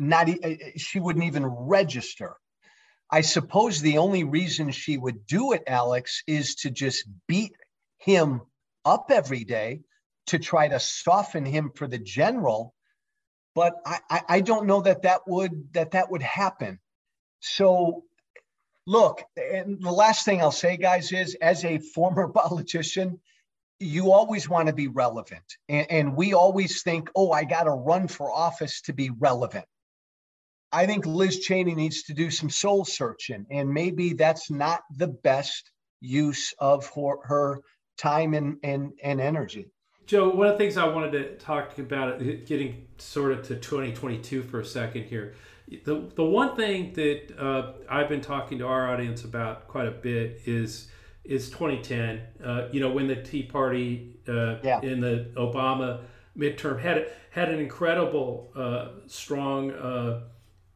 Not 0.02 0.30
she 0.78 1.00
wouldn't 1.00 1.26
even 1.26 1.46
register. 1.46 2.36
I 3.12 3.22
suppose 3.22 3.82
the 3.82 4.00
only 4.00 4.24
reason 4.24 4.72
she 4.72 4.98
would 4.98 5.28
do 5.28 5.52
it, 5.52 5.64
Alex, 5.68 6.24
is 6.26 6.56
to 6.56 6.72
just 6.72 7.06
beat 7.28 7.54
him 8.00 8.42
up 8.84 9.12
every 9.12 9.44
day 9.44 9.82
to 10.28 10.40
try 10.40 10.68
to 10.68 10.80
soften 10.80 11.46
him 11.46 11.72
for 11.76 11.88
the 11.88 12.00
general 12.00 12.74
but 13.54 13.76
I, 13.86 14.22
I 14.30 14.42
don't 14.42 14.66
know 14.66 14.82
that 14.82 15.02
that 15.02 15.22
would 15.28 15.74
that 15.74 15.92
that 15.92 16.10
would 16.10 16.22
happen 16.22 16.80
so 17.42 18.04
look 18.88 19.24
and 19.36 19.82
the 19.82 19.92
last 19.92 20.26
thing 20.26 20.42
i'll 20.42 20.52
say 20.52 20.78
guys 20.78 21.12
is 21.12 21.36
as 21.42 21.64
a 21.66 21.80
former 21.80 22.28
politician 22.44 23.20
you 23.80 24.12
always 24.12 24.48
want 24.48 24.68
to 24.68 24.74
be 24.74 24.88
relevant 24.88 25.44
and, 25.70 25.92
and 25.92 26.16
we 26.16 26.34
always 26.34 26.82
think 26.82 27.10
oh 27.16 27.32
i 27.32 27.44
got 27.44 27.64
to 27.64 27.72
run 27.72 28.08
for 28.08 28.32
office 28.32 28.82
to 28.82 28.94
be 28.94 29.10
relevant 29.20 29.66
i 30.72 30.86
think 30.86 31.06
liz 31.06 31.40
cheney 31.40 31.76
needs 31.76 32.04
to 32.04 32.14
do 32.14 32.30
some 32.30 32.50
soul 32.50 32.86
searching 32.86 33.46
and 33.50 33.70
maybe 33.70 34.14
that's 34.14 34.50
not 34.50 34.82
the 34.98 35.08
best 35.08 35.72
use 36.02 36.54
of 36.60 36.90
her, 36.96 37.16
her 37.24 37.62
time 37.98 38.34
and, 38.34 38.58
and, 38.64 38.92
and 39.04 39.22
energy. 39.22 39.68
Joe, 40.08 40.30
one 40.30 40.48
of 40.48 40.54
the 40.54 40.58
things 40.58 40.76
I 40.76 40.88
wanted 40.88 41.12
to 41.12 41.38
talk 41.38 41.78
about, 41.78 42.20
getting 42.20 42.88
sort 42.98 43.32
of 43.32 43.44
to 43.48 43.56
2022 43.56 44.42
for 44.44 44.60
a 44.60 44.66
second 44.66 45.04
here. 45.04 45.36
The, 45.86 46.10
the 46.16 46.24
one 46.24 46.56
thing 46.58 46.92
that 46.94 47.34
uh, 47.40 47.74
I've 47.90 48.10
been 48.10 48.20
talking 48.20 48.58
to 48.58 48.68
our 48.68 48.92
audience 48.92 49.24
about 49.24 49.70
quite 49.70 49.88
a 49.88 49.92
bit 49.92 50.42
is 50.46 50.90
is 51.24 51.50
2010. 51.52 52.20
Uh, 52.44 52.68
you 52.72 52.80
know, 52.82 52.92
when 52.92 53.08
the 53.08 53.16
Tea 53.16 53.44
Party 53.44 54.20
uh, 54.28 54.56
yeah. 54.64 54.82
in 54.82 55.00
the 55.00 55.32
Obama 55.38 56.02
midterm 56.36 56.82
had 56.82 57.12
had 57.30 57.50
an 57.50 57.60
incredible, 57.60 58.52
uh, 58.56 59.08
strong 59.08 59.72
uh, 59.72 60.22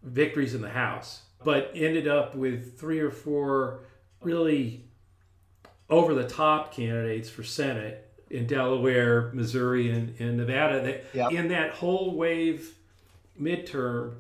victories 0.06 0.54
in 0.54 0.62
the 0.62 0.70
House, 0.70 1.22
but 1.44 1.72
ended 1.76 2.08
up 2.08 2.36
with 2.36 2.80
three 2.80 3.00
or 3.00 3.12
four 3.12 3.82
really 4.22 4.86
over 5.90 6.14
the 6.14 6.28
top 6.28 6.74
candidates 6.74 7.30
for 7.30 7.44
Senate 7.44 8.02
in 8.30 8.48
Delaware, 8.48 9.32
Missouri, 9.34 9.92
and, 9.92 10.20
and 10.20 10.38
Nevada. 10.38 10.82
That 10.82 11.06
yep. 11.14 11.32
in 11.32 11.50
that 11.50 11.72
whole 11.72 12.16
wave 12.16 12.76
midterm 13.40 14.16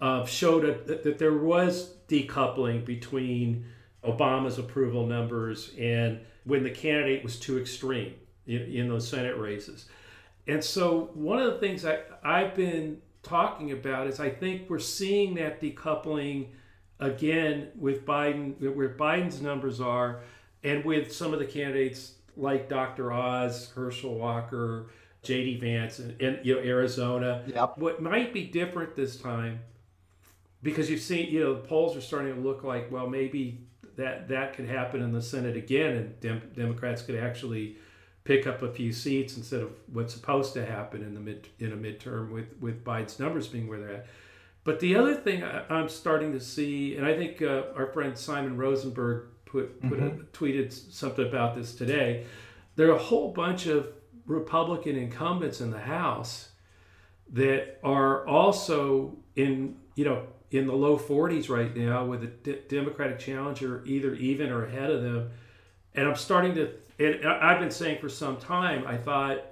uh, 0.00 0.24
showed 0.24 0.64
a, 0.64 0.82
that, 0.84 1.02
that 1.02 1.18
there 1.18 1.36
was 1.36 1.94
decoupling 2.08 2.84
between 2.84 3.66
Obama's 4.04 4.58
approval 4.58 5.06
numbers 5.06 5.72
and 5.78 6.20
when 6.44 6.62
the 6.62 6.70
candidate 6.70 7.22
was 7.22 7.38
too 7.38 7.58
extreme 7.58 8.14
in, 8.46 8.62
in 8.62 8.88
those 8.88 9.06
Senate 9.06 9.36
races. 9.36 9.86
And 10.46 10.64
so 10.64 11.10
one 11.14 11.38
of 11.38 11.52
the 11.52 11.58
things 11.58 11.84
I, 11.84 12.00
I've 12.24 12.54
been 12.54 13.02
talking 13.22 13.72
about 13.72 14.06
is 14.06 14.20
I 14.20 14.30
think 14.30 14.68
we're 14.68 14.78
seeing 14.78 15.34
that 15.34 15.60
decoupling 15.60 16.48
again 16.98 17.68
with 17.76 18.04
Biden, 18.04 18.74
where 18.74 18.90
Biden's 18.90 19.40
numbers 19.40 19.80
are 19.80 20.20
and 20.62 20.84
with 20.84 21.12
some 21.12 21.32
of 21.32 21.38
the 21.38 21.46
candidates 21.46 22.14
like 22.36 22.68
Dr. 22.68 23.12
Oz, 23.12 23.70
Herschel 23.74 24.14
Walker, 24.14 24.86
J.D. 25.22 25.58
Vance, 25.58 25.98
and, 25.98 26.20
and 26.20 26.38
you 26.44 26.54
know 26.54 26.60
Arizona. 26.60 27.44
Yep. 27.46 27.78
What 27.78 28.02
might 28.02 28.32
be 28.32 28.44
different 28.44 28.96
this 28.96 29.16
time, 29.16 29.60
because 30.62 30.90
you've 30.90 31.00
seen 31.00 31.30
you 31.30 31.40
know 31.40 31.54
the 31.54 31.60
polls 31.60 31.96
are 31.96 32.00
starting 32.00 32.34
to 32.34 32.40
look 32.40 32.64
like 32.64 32.90
well 32.90 33.06
maybe 33.06 33.66
that 33.96 34.28
that 34.28 34.54
could 34.54 34.68
happen 34.68 35.02
in 35.02 35.12
the 35.12 35.22
Senate 35.22 35.56
again, 35.56 35.96
and 35.96 36.20
Dem- 36.20 36.50
Democrats 36.54 37.02
could 37.02 37.16
actually 37.16 37.76
pick 38.24 38.46
up 38.46 38.62
a 38.62 38.70
few 38.72 38.92
seats 38.92 39.36
instead 39.36 39.62
of 39.62 39.70
what's 39.92 40.12
supposed 40.12 40.52
to 40.54 40.64
happen 40.64 41.02
in 41.02 41.14
the 41.14 41.20
mid 41.20 41.48
in 41.58 41.72
a 41.72 41.76
midterm 41.76 42.30
with 42.30 42.46
with 42.60 42.84
Biden's 42.84 43.18
numbers 43.18 43.48
being 43.48 43.68
where 43.68 43.78
they're 43.78 43.94
at. 43.94 44.06
But 44.62 44.80
the 44.80 44.96
other 44.96 45.14
thing 45.14 45.42
I, 45.42 45.80
am 45.80 45.88
starting 45.88 46.32
to 46.32 46.40
see, 46.40 46.96
and 46.96 47.06
I 47.06 47.16
think 47.16 47.40
uh, 47.40 47.62
our 47.74 47.86
friend 47.86 48.16
Simon 48.16 48.58
Rosenberg 48.58 49.28
put, 49.46 49.80
put 49.80 49.98
mm-hmm. 49.98 50.20
a, 50.20 50.24
tweeted 50.36 50.70
something 50.92 51.26
about 51.26 51.56
this 51.56 51.74
today. 51.74 52.26
There 52.76 52.88
are 52.90 52.94
a 52.94 52.98
whole 52.98 53.32
bunch 53.32 53.66
of 53.66 53.88
Republican 54.26 54.96
incumbents 54.96 55.60
in 55.60 55.70
the 55.70 55.80
House 55.80 56.50
that 57.32 57.78
are 57.82 58.26
also 58.26 59.16
in 59.36 59.76
you 59.94 60.04
know 60.04 60.26
in 60.50 60.66
the 60.66 60.74
low 60.74 60.98
40s 60.98 61.48
right 61.48 61.74
now 61.76 62.04
with 62.04 62.24
a 62.24 62.26
D- 62.26 62.58
Democratic 62.68 63.18
challenger 63.18 63.82
either 63.86 64.14
even 64.14 64.50
or 64.50 64.66
ahead 64.66 64.90
of 64.90 65.02
them. 65.02 65.30
And 65.94 66.06
I'm 66.08 66.16
starting 66.16 66.54
to, 66.54 66.70
and 66.98 67.26
I've 67.26 67.60
been 67.60 67.70
saying 67.70 68.00
for 68.00 68.08
some 68.08 68.36
time, 68.36 68.86
I 68.86 68.96
thought 68.96 69.44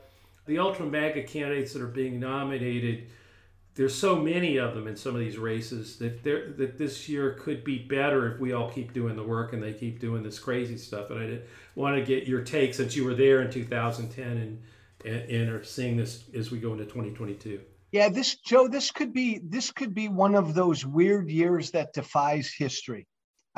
the 0.46 0.58
ultra 0.58 0.86
MAGA 0.86 1.24
candidates 1.24 1.72
that 1.72 1.82
are 1.82 1.86
being 1.86 2.20
nominated 2.20 3.08
there's 3.78 3.94
so 3.94 4.16
many 4.16 4.56
of 4.56 4.74
them 4.74 4.88
in 4.88 4.96
some 4.96 5.14
of 5.14 5.20
these 5.20 5.38
races 5.38 5.98
that 5.98 6.24
there 6.24 6.50
that 6.54 6.76
this 6.76 7.08
year 7.08 7.38
could 7.38 7.62
be 7.62 7.78
better 7.78 8.32
if 8.32 8.40
we 8.40 8.52
all 8.52 8.68
keep 8.68 8.92
doing 8.92 9.14
the 9.14 9.22
work 9.22 9.52
and 9.52 9.62
they 9.62 9.72
keep 9.72 10.00
doing 10.00 10.24
this 10.24 10.36
crazy 10.36 10.76
stuff. 10.76 11.10
And 11.10 11.34
I 11.34 11.40
want 11.76 11.96
to 11.96 12.04
get 12.04 12.26
your 12.26 12.42
take 12.42 12.74
since 12.74 12.96
you 12.96 13.04
were 13.04 13.14
there 13.14 13.40
in 13.40 13.52
2010 13.52 14.26
and 14.26 14.62
and, 15.04 15.30
and 15.30 15.50
are 15.50 15.62
seeing 15.62 15.96
this 15.96 16.24
as 16.34 16.50
we 16.50 16.58
go 16.58 16.72
into 16.72 16.86
2022. 16.86 17.60
Yeah, 17.92 18.08
this 18.08 18.34
Joe, 18.34 18.66
this 18.66 18.90
could 18.90 19.12
be 19.12 19.40
this 19.44 19.70
could 19.70 19.94
be 19.94 20.08
one 20.08 20.34
of 20.34 20.54
those 20.54 20.84
weird 20.84 21.30
years 21.30 21.70
that 21.70 21.92
defies 21.92 22.52
history. 22.52 23.06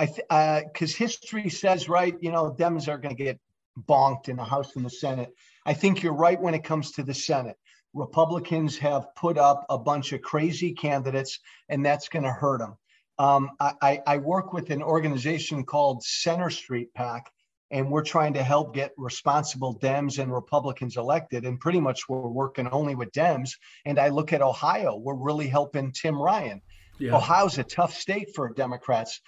I 0.00 0.62
because 0.72 0.94
uh, 0.94 0.98
history 0.98 1.48
says 1.50 1.88
right, 1.88 2.16
you 2.20 2.32
know, 2.32 2.54
Dems 2.58 2.88
are 2.88 2.98
going 2.98 3.14
to 3.14 3.22
get 3.22 3.38
bonked 3.78 4.28
in 4.28 4.36
the 4.36 4.44
House 4.44 4.76
and 4.76 4.84
the 4.84 4.90
Senate. 4.90 5.34
I 5.66 5.74
think 5.74 6.02
you're 6.02 6.14
right 6.14 6.40
when 6.40 6.54
it 6.54 6.64
comes 6.64 6.92
to 6.92 7.02
the 7.02 7.14
Senate. 7.14 7.56
Republicans 7.92 8.78
have 8.78 9.14
put 9.14 9.36
up 9.36 9.66
a 9.68 9.78
bunch 9.78 10.12
of 10.12 10.22
crazy 10.22 10.72
candidates, 10.72 11.40
and 11.68 11.84
that's 11.84 12.08
going 12.08 12.22
to 12.22 12.32
hurt 12.32 12.60
them. 12.60 12.76
Um, 13.18 13.50
I, 13.60 14.00
I, 14.06 14.16
work 14.16 14.54
with 14.54 14.70
an 14.70 14.82
organization 14.82 15.64
called 15.64 16.02
Center 16.02 16.48
Street 16.48 16.94
PAC, 16.94 17.30
and 17.70 17.90
we're 17.90 18.04
trying 18.04 18.32
to 18.34 18.42
help 18.42 18.74
get 18.74 18.92
responsible 18.96 19.78
Dems 19.78 20.18
and 20.18 20.32
Republicans 20.32 20.96
elected. 20.96 21.44
And 21.44 21.60
pretty 21.60 21.80
much 21.80 22.08
we're 22.08 22.28
working 22.28 22.66
only 22.68 22.94
with 22.94 23.12
Dems. 23.12 23.50
And 23.84 23.98
I 23.98 24.08
look 24.08 24.32
at 24.32 24.40
Ohio, 24.40 24.96
we're 24.96 25.16
really 25.16 25.48
helping 25.48 25.92
Tim 25.92 26.16
Ryan. 26.18 26.62
Yeah. 26.98 27.16
Ohio's 27.16 27.58
a 27.58 27.64
tough 27.64 27.94
state 27.94 28.34
for 28.34 28.52
Democrats. 28.54 29.20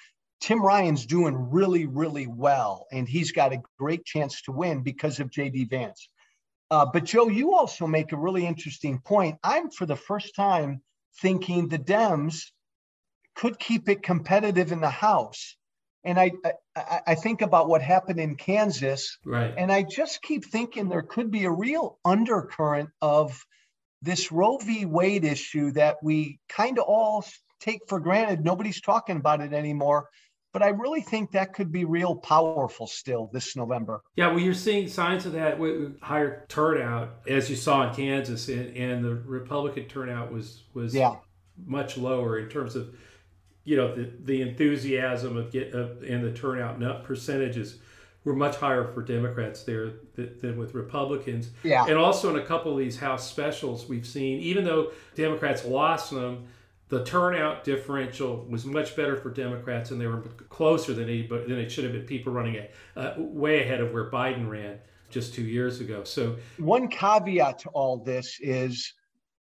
Tim 0.42 0.60
Ryan's 0.60 1.06
doing 1.06 1.50
really, 1.50 1.86
really 1.86 2.26
well, 2.26 2.86
and 2.90 3.08
he's 3.08 3.30
got 3.30 3.52
a 3.52 3.62
great 3.78 4.04
chance 4.04 4.42
to 4.42 4.52
win 4.52 4.82
because 4.82 5.20
of 5.20 5.30
JD 5.30 5.70
Vance. 5.70 6.08
Uh, 6.68 6.84
but 6.84 7.04
Joe, 7.04 7.28
you 7.28 7.54
also 7.54 7.86
make 7.86 8.10
a 8.10 8.16
really 8.16 8.44
interesting 8.44 8.98
point. 8.98 9.38
I'm 9.44 9.70
for 9.70 9.86
the 9.86 9.94
first 9.94 10.34
time 10.34 10.82
thinking 11.20 11.68
the 11.68 11.78
Dems 11.78 12.50
could 13.36 13.58
keep 13.58 13.88
it 13.88 14.02
competitive 14.02 14.72
in 14.72 14.80
the 14.80 14.90
House. 14.90 15.56
And 16.04 16.18
I, 16.18 16.32
I, 16.74 17.00
I 17.06 17.14
think 17.14 17.42
about 17.42 17.68
what 17.68 17.80
happened 17.80 18.18
in 18.18 18.34
Kansas, 18.34 19.18
right? 19.24 19.54
And 19.56 19.70
I 19.70 19.84
just 19.84 20.22
keep 20.22 20.44
thinking 20.44 20.88
there 20.88 21.02
could 21.02 21.30
be 21.30 21.44
a 21.44 21.50
real 21.52 21.98
undercurrent 22.04 22.90
of 23.00 23.40
this 24.00 24.32
Roe 24.32 24.58
v. 24.58 24.86
Wade 24.86 25.24
issue 25.24 25.70
that 25.72 25.98
we 26.02 26.40
kind 26.48 26.80
of 26.80 26.86
all 26.86 27.24
take 27.60 27.82
for 27.86 28.00
granted. 28.00 28.44
Nobody's 28.44 28.80
talking 28.80 29.18
about 29.18 29.40
it 29.40 29.52
anymore 29.52 30.08
but 30.52 30.62
I 30.62 30.68
really 30.68 31.00
think 31.00 31.32
that 31.32 31.54
could 31.54 31.72
be 31.72 31.84
real 31.84 32.14
powerful 32.14 32.86
still 32.86 33.30
this 33.32 33.56
November. 33.56 34.02
Yeah, 34.16 34.28
well, 34.28 34.40
you're 34.40 34.54
seeing 34.54 34.86
signs 34.86 35.24
of 35.24 35.32
that 35.32 35.58
with 35.58 35.98
higher 36.00 36.44
turnout, 36.48 37.22
as 37.26 37.48
you 37.48 37.56
saw 37.56 37.88
in 37.88 37.94
Kansas, 37.94 38.48
and, 38.48 38.76
and 38.76 39.04
the 39.04 39.14
Republican 39.14 39.86
turnout 39.86 40.30
was 40.32 40.64
was 40.74 40.94
yeah. 40.94 41.16
much 41.64 41.96
lower 41.96 42.38
in 42.38 42.48
terms 42.48 42.76
of 42.76 42.94
you 43.64 43.76
know 43.76 43.94
the 43.94 44.12
the 44.24 44.42
enthusiasm 44.42 45.36
of 45.36 45.50
get 45.50 45.72
of, 45.72 46.02
and 46.02 46.22
the 46.22 46.32
turnout 46.32 47.04
percentages 47.04 47.78
were 48.24 48.36
much 48.36 48.56
higher 48.56 48.86
for 48.92 49.02
Democrats 49.02 49.64
there 49.64 49.94
than, 50.14 50.38
than 50.38 50.58
with 50.58 50.74
Republicans. 50.74 51.50
Yeah, 51.64 51.86
and 51.86 51.96
also 51.96 52.28
in 52.28 52.36
a 52.36 52.44
couple 52.44 52.72
of 52.72 52.78
these 52.78 52.98
House 52.98 53.28
specials, 53.28 53.88
we've 53.88 54.06
seen 54.06 54.38
even 54.40 54.64
though 54.64 54.92
Democrats 55.14 55.64
lost 55.64 56.10
them 56.10 56.46
the 56.92 57.02
turnout 57.04 57.64
differential 57.64 58.44
was 58.50 58.66
much 58.66 58.94
better 58.94 59.16
for 59.16 59.30
Democrats, 59.30 59.92
and 59.92 59.98
they 59.98 60.06
were 60.06 60.20
closer 60.50 60.92
than 60.92 61.04
anybody 61.04 61.46
than 61.48 61.58
it 61.58 61.72
should 61.72 61.84
have 61.84 61.94
been. 61.94 62.02
People 62.02 62.34
running 62.34 62.56
it 62.56 62.74
uh, 62.98 63.14
way 63.16 63.62
ahead 63.62 63.80
of 63.80 63.94
where 63.94 64.10
Biden 64.10 64.46
ran 64.46 64.78
just 65.08 65.32
two 65.32 65.40
years 65.40 65.80
ago. 65.80 66.04
So 66.04 66.36
one 66.58 66.88
caveat 66.88 67.60
to 67.60 67.70
all 67.70 67.96
this 67.96 68.36
is 68.42 68.92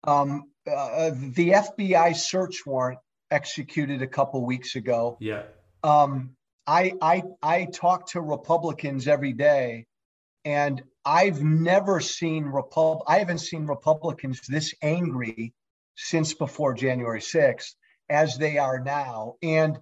um, 0.05 0.45
uh, 0.65 1.11
the 1.11 1.49
FBI 1.51 2.15
search 2.15 2.65
warrant 2.65 3.01
executed 3.33 4.01
a 4.01 4.07
couple 4.07 4.47
weeks 4.47 4.77
ago. 4.77 5.17
Yeah. 5.19 5.43
Um, 5.83 6.37
I 6.69 6.93
I 7.03 7.25
I 7.43 7.65
talk 7.65 8.11
to 8.11 8.21
Republicans 8.21 9.09
every 9.09 9.33
day, 9.33 9.87
and 10.45 10.81
I've 11.05 11.43
never 11.43 11.99
seen 11.99 12.45
Repub. 12.45 13.03
I 13.09 13.19
haven't 13.19 13.39
seen 13.39 13.67
Republicans 13.67 14.41
this 14.47 14.73
angry 14.83 15.53
since 15.97 16.35
before 16.35 16.75
January 16.75 17.21
6th, 17.21 17.75
as 18.09 18.37
they 18.37 18.59
are 18.59 18.81
now, 18.81 19.35
and 19.43 19.79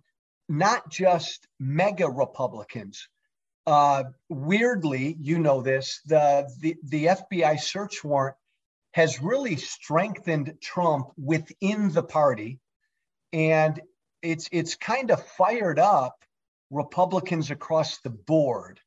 not 0.49 0.90
just 0.90 1.47
MAGA 1.59 2.09
Republicans. 2.09 3.09
Uh, 3.66 4.05
weirdly, 4.29 5.16
you 5.21 5.38
know 5.38 5.61
this, 5.61 6.01
the, 6.07 6.49
the, 6.61 6.77
the 6.85 7.05
FBI 7.07 7.61
search 7.61 8.03
warrant 8.03 8.37
has 8.92 9.23
really 9.23 9.57
strengthened 9.57 10.55
Trump 10.62 11.11
within 11.16 11.92
the 11.92 12.03
party. 12.03 12.59
And 13.33 13.81
it's 14.23 14.49
it's 14.51 14.75
kind 14.75 15.11
of 15.11 15.25
fired 15.25 15.79
up 15.79 16.25
Republicans 16.71 17.51
across 17.51 17.99
the 18.01 18.11
board. 18.11 18.81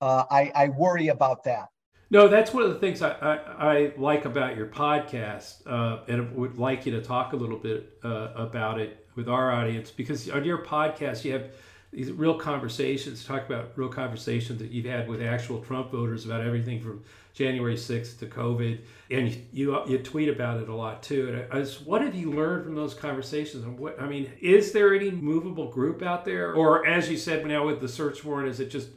Uh, 0.00 0.24
I, 0.30 0.52
I 0.54 0.68
worry 0.68 1.08
about 1.08 1.44
that. 1.44 1.68
No, 2.12 2.26
that's 2.26 2.52
one 2.52 2.64
of 2.64 2.70
the 2.70 2.78
things 2.80 3.02
I, 3.02 3.12
I, 3.12 3.36
I 3.72 3.92
like 3.96 4.24
about 4.24 4.56
your 4.56 4.66
podcast, 4.66 5.64
uh, 5.64 6.02
and 6.08 6.34
would 6.34 6.58
like 6.58 6.84
you 6.84 6.92
to 6.92 7.02
talk 7.02 7.32
a 7.32 7.36
little 7.36 7.56
bit 7.58 7.98
uh, 8.02 8.32
about 8.34 8.80
it 8.80 9.06
with 9.14 9.28
our 9.28 9.52
audience 9.52 9.90
because 9.90 10.28
on 10.30 10.44
your 10.44 10.58
podcast 10.64 11.24
you 11.24 11.32
have 11.32 11.50
these 11.92 12.10
real 12.12 12.34
conversations, 12.34 13.24
talk 13.24 13.46
about 13.46 13.72
real 13.76 13.88
conversations 13.88 14.60
that 14.60 14.70
you've 14.70 14.86
had 14.86 15.08
with 15.08 15.20
actual 15.22 15.60
Trump 15.60 15.90
voters 15.90 16.24
about 16.24 16.40
everything 16.40 16.80
from 16.80 17.02
January 17.34 17.74
6th 17.74 18.18
to 18.20 18.26
COVID, 18.26 18.80
and 19.10 19.28
you 19.28 19.42
you, 19.52 19.82
you 19.88 19.98
tweet 19.98 20.28
about 20.28 20.60
it 20.60 20.68
a 20.68 20.74
lot 20.74 21.02
too. 21.02 21.44
And 21.50 21.60
was, 21.60 21.80
what 21.80 22.02
have 22.02 22.14
you 22.14 22.32
learned 22.32 22.64
from 22.64 22.74
those 22.74 22.94
conversations? 22.94 23.64
And 23.64 23.78
what 23.78 24.00
I 24.00 24.06
mean, 24.06 24.32
is 24.40 24.72
there 24.72 24.94
any 24.94 25.10
movable 25.10 25.68
group 25.68 26.02
out 26.02 26.24
there, 26.24 26.52
or 26.54 26.86
as 26.86 27.08
you 27.10 27.16
said 27.16 27.46
now 27.46 27.66
with 27.66 27.80
the 27.80 27.88
search 27.88 28.24
warrant, 28.24 28.48
is 28.48 28.60
it 28.60 28.70
just 28.70 28.88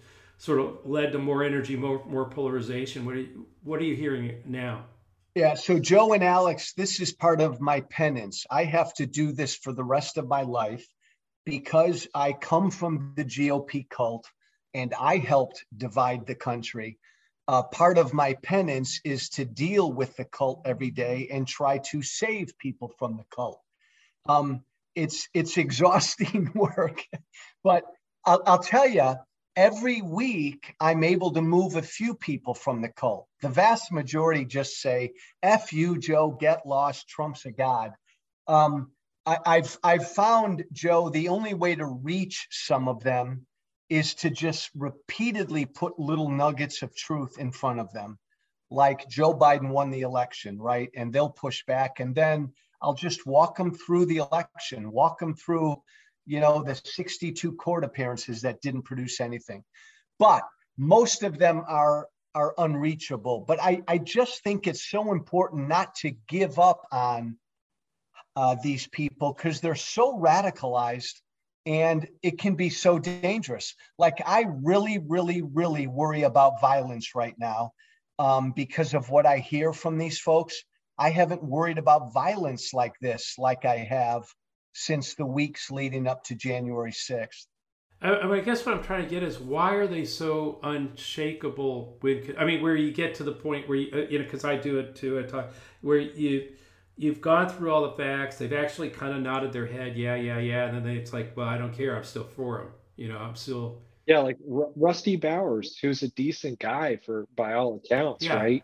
sort 0.44 0.60
of 0.60 0.80
led 0.84 1.14
to 1.14 1.20
more 1.20 1.42
energy, 1.42 1.78
more 1.78 2.04
more 2.06 2.30
polarization. 2.30 3.06
What 3.06 3.16
are 3.16 3.20
you, 3.20 3.46
what 3.64 3.80
are 3.80 3.86
you 3.86 3.96
hearing 3.96 4.42
now? 4.46 4.86
Yeah, 5.36 5.56
so 5.56 5.80
Joe 5.80 6.12
and 6.12 6.24
Alex, 6.24 6.74
this 6.74 7.00
is 7.00 7.14
part 7.14 7.40
of 7.40 7.62
my 7.62 7.80
penance. 7.80 8.46
I 8.52 8.66
have 8.66 8.94
to 8.96 9.06
do 9.06 9.32
this 9.32 9.56
for 9.56 9.72
the 9.72 9.86
rest 9.86 10.18
of 10.18 10.28
my 10.28 10.42
life 10.42 10.86
because 11.46 12.08
I 12.14 12.34
come 12.34 12.72
from 12.72 13.14
the 13.16 13.24
GOP 13.24 13.90
cult 13.90 14.30
and 14.74 14.94
I 15.00 15.18
helped 15.18 15.64
divide 15.76 16.28
the 16.28 16.36
country. 16.36 17.00
Uh, 17.48 17.64
part 17.64 17.98
of 17.98 18.14
my 18.14 18.34
penance 18.44 19.00
is 19.06 19.30
to 19.30 19.46
deal 19.46 19.92
with 19.92 20.16
the 20.18 20.26
cult 20.26 20.64
every 20.66 20.92
day 20.92 21.30
and 21.32 21.48
try 21.48 21.78
to 21.92 22.02
save 22.02 22.58
people 22.58 22.92
from 23.00 23.16
the 23.16 23.26
cult. 23.34 23.62
Um, 24.28 24.66
it's 24.94 25.30
it's 25.34 25.58
exhausting 25.66 26.52
work, 26.56 27.02
but 27.64 27.86
I'll, 28.26 28.44
I'll 28.46 28.64
tell 28.64 28.90
you, 28.90 29.16
every 29.56 30.02
week 30.02 30.76
I'm 30.80 31.04
able 31.04 31.32
to 31.34 31.42
move 31.42 31.76
a 31.76 31.82
few 31.82 32.16
people 32.16 32.54
from 32.54 32.82
the 32.82 32.89
cult. 32.89 33.28
The 33.42 33.50
vast 33.50 33.92
majority 33.92 34.46
just 34.46 34.82
say, 34.82 35.13
F 35.42 35.74
you, 35.74 35.98
Joe, 35.98 36.32
get 36.32 36.66
lost, 36.66 37.08
Trump's 37.08 37.46
a 37.46 37.52
god. 37.52 37.92
Um, 38.48 38.92
I, 39.26 39.56
have 39.56 39.78
I've 39.84 40.12
found, 40.12 40.66
Joe, 40.74 41.10
the 41.10 41.30
only 41.30 41.54
way 41.54 41.76
to 41.76 41.86
reach 41.86 42.48
some 42.52 42.88
of 42.88 43.04
them 43.04 43.46
is 43.89 44.16
to 44.16 44.30
just 44.30 44.70
repeatedly 44.76 45.66
put 45.66 46.00
little 46.00 46.30
nuggets 46.30 46.82
of 46.82 46.96
truth 46.96 47.38
in 47.38 47.52
front 47.52 47.80
of 47.80 47.94
them. 47.94 48.18
Like 48.70 49.08
Joe 49.08 49.34
Biden 49.34 49.70
won 49.70 49.92
the 49.92 50.02
election, 50.02 50.60
right? 50.60 50.89
And 50.96 51.13
they'll 51.13 51.30
push 51.30 51.63
back. 51.66 52.00
And 52.00 52.13
then 52.16 52.54
I'll 52.82 52.96
just 52.96 53.26
walk 53.26 53.56
them 53.56 53.74
through 53.74 54.08
the 54.08 54.18
election, 54.18 54.92
walk 54.92 55.20
them 55.20 55.36
through 55.36 55.82
you 56.26 56.40
know, 56.40 56.64
the 56.64 56.76
62 56.76 57.54
court 57.54 57.84
appearances 57.84 58.42
that 58.42 58.62
didn't 58.62 58.84
produce 58.84 59.20
anything. 59.20 59.64
But 60.20 60.44
most 60.78 61.24
of 61.24 61.38
them 61.38 61.64
are 61.68 62.08
are 62.36 62.56
unreachable. 62.58 63.46
But 63.48 63.62
I, 63.62 63.84
I 63.88 64.00
just 64.00 64.44
think 64.44 64.66
it's 64.66 64.90
so 64.90 65.12
important 65.12 65.68
not 65.68 65.94
to 65.98 66.12
give 66.28 66.58
up 66.58 66.88
on 66.92 67.38
uh, 68.36 68.56
these 68.64 68.88
people 68.88 69.34
because 69.34 69.62
they're 69.62 69.76
so 69.76 70.18
radicalized 70.18 71.22
and 71.66 72.08
it 72.22 72.40
can 72.40 72.56
be 72.56 72.70
so 72.70 73.00
dangerous. 73.00 73.76
Like 73.98 74.22
I 74.26 74.46
really, 74.64 74.98
really, 74.98 75.42
really 75.42 75.88
worry 75.88 76.24
about 76.24 76.60
violence 76.60 77.16
right 77.16 77.36
now 77.38 77.74
um, 78.20 78.52
because 78.52 78.94
of 78.94 79.10
what 79.10 79.26
I 79.26 79.38
hear 79.38 79.72
from 79.72 79.98
these 79.98 80.20
folks. 80.20 80.64
I 80.98 81.10
haven't 81.10 81.44
worried 81.44 81.78
about 81.78 82.14
violence 82.14 82.74
like 82.74 82.94
this, 83.00 83.36
like 83.38 83.66
I 83.66 83.78
have 83.78 84.24
since 84.74 85.14
the 85.14 85.26
weeks 85.26 85.72
leading 85.72 86.08
up 86.08 86.24
to 86.26 86.36
January 86.36 86.92
6th. 86.92 87.46
I, 88.04 88.20
I 88.20 88.40
guess 88.42 88.66
what 88.66 88.76
I'm 88.76 88.84
trying 88.84 89.04
to 89.04 89.10
get 89.10 89.24
is 89.24 89.40
why 89.40 89.76
are 89.76 89.88
they 89.88 90.04
so 90.04 90.60
unshakable? 90.62 91.98
When 92.02 92.36
I 92.38 92.44
mean, 92.44 92.62
where 92.62 92.76
you 92.76 92.92
get 92.92 93.16
to 93.16 93.24
the 93.24 93.32
point 93.32 93.70
where 93.70 93.78
you, 93.78 93.90
uh, 93.94 94.10
you 94.10 94.20
know, 94.20 94.26
because 94.26 94.44
I 94.44 94.58
do 94.58 94.80
it 94.80 94.96
too. 94.96 95.20
I 95.20 95.24
talk 95.24 95.54
where 95.82 96.00
you 96.00 96.50
you've 96.98 97.22
gone 97.22 97.48
through 97.48 97.72
all 97.72 97.84
the 97.84 97.96
facts. 98.04 98.38
They've 98.38 98.52
actually 98.52 98.90
kind 98.90 99.16
of 99.16 99.22
nodded 99.22 99.54
their 99.54 99.66
head, 99.66 99.96
yeah, 99.96 100.16
yeah, 100.16 100.38
yeah, 100.40 100.66
and 100.66 100.76
then 100.76 100.84
they, 100.84 100.96
it's 100.96 101.14
like, 101.14 101.36
well, 101.38 101.48
I 101.48 101.58
don't 101.58 101.74
care. 101.74 101.96
I'm 101.96 102.04
still 102.04 102.26
for 102.26 102.58
them. 102.60 102.68
You 102.98 103.08
know, 103.08 103.18
I'm 103.18 103.36
still. 103.36 103.82
Yeah, 104.06 104.20
like 104.20 104.38
R- 104.52 104.70
Rusty 104.76 105.16
Bowers, 105.16 105.78
who's 105.82 106.04
a 106.04 106.10
decent 106.10 106.60
guy 106.60 106.98
for 106.98 107.26
by 107.38 107.54
all 107.54 107.82
accounts, 107.84 108.26
yeah. 108.26 108.36
right? 108.36 108.64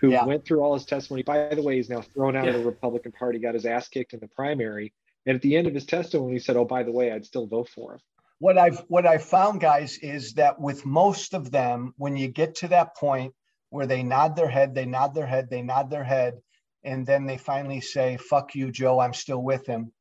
Who 0.00 0.10
yeah. 0.10 0.24
went 0.24 0.44
through 0.44 0.60
all 0.60 0.74
his 0.74 0.84
testimony. 0.84 1.24
By 1.24 1.52
the 1.52 1.62
way, 1.62 1.76
he's 1.76 1.90
now 1.90 2.00
thrown 2.00 2.36
out 2.36 2.44
yeah. 2.44 2.52
of 2.52 2.60
the 2.60 2.64
Republican 2.64 3.10
Party, 3.10 3.40
got 3.40 3.54
his 3.54 3.66
ass 3.66 3.88
kicked 3.88 4.12
in 4.12 4.20
the 4.20 4.28
primary 4.28 4.92
and 5.28 5.36
at 5.36 5.42
the 5.42 5.56
end 5.56 5.66
of 5.66 5.74
his 5.74 5.84
testimony, 5.84 6.32
he 6.32 6.38
said, 6.38 6.56
"Oh, 6.56 6.64
by 6.64 6.82
the 6.82 6.90
way, 6.90 7.12
I'd 7.12 7.26
still 7.26 7.46
vote 7.46 7.68
for 7.68 7.92
him." 7.92 8.00
What 8.38 8.56
I've 8.56 8.78
what 8.88 9.06
I 9.06 9.18
found, 9.18 9.60
guys, 9.60 9.98
is 9.98 10.32
that 10.34 10.58
with 10.58 10.86
most 10.86 11.34
of 11.34 11.50
them, 11.50 11.92
when 11.98 12.16
you 12.16 12.28
get 12.28 12.54
to 12.56 12.68
that 12.68 12.96
point 12.96 13.34
where 13.68 13.86
they 13.86 14.02
nod 14.02 14.36
their 14.36 14.48
head, 14.48 14.74
they 14.74 14.86
nod 14.86 15.14
their 15.14 15.26
head, 15.26 15.50
they 15.50 15.60
nod 15.60 15.90
their 15.90 16.02
head, 16.02 16.40
and 16.82 17.06
then 17.06 17.26
they 17.26 17.36
finally 17.36 17.82
say, 17.82 18.16
"Fuck 18.16 18.54
you, 18.54 18.72
Joe. 18.72 18.98
I'm 19.00 19.12
still 19.12 19.42
with 19.42 19.66
him." 19.66 19.92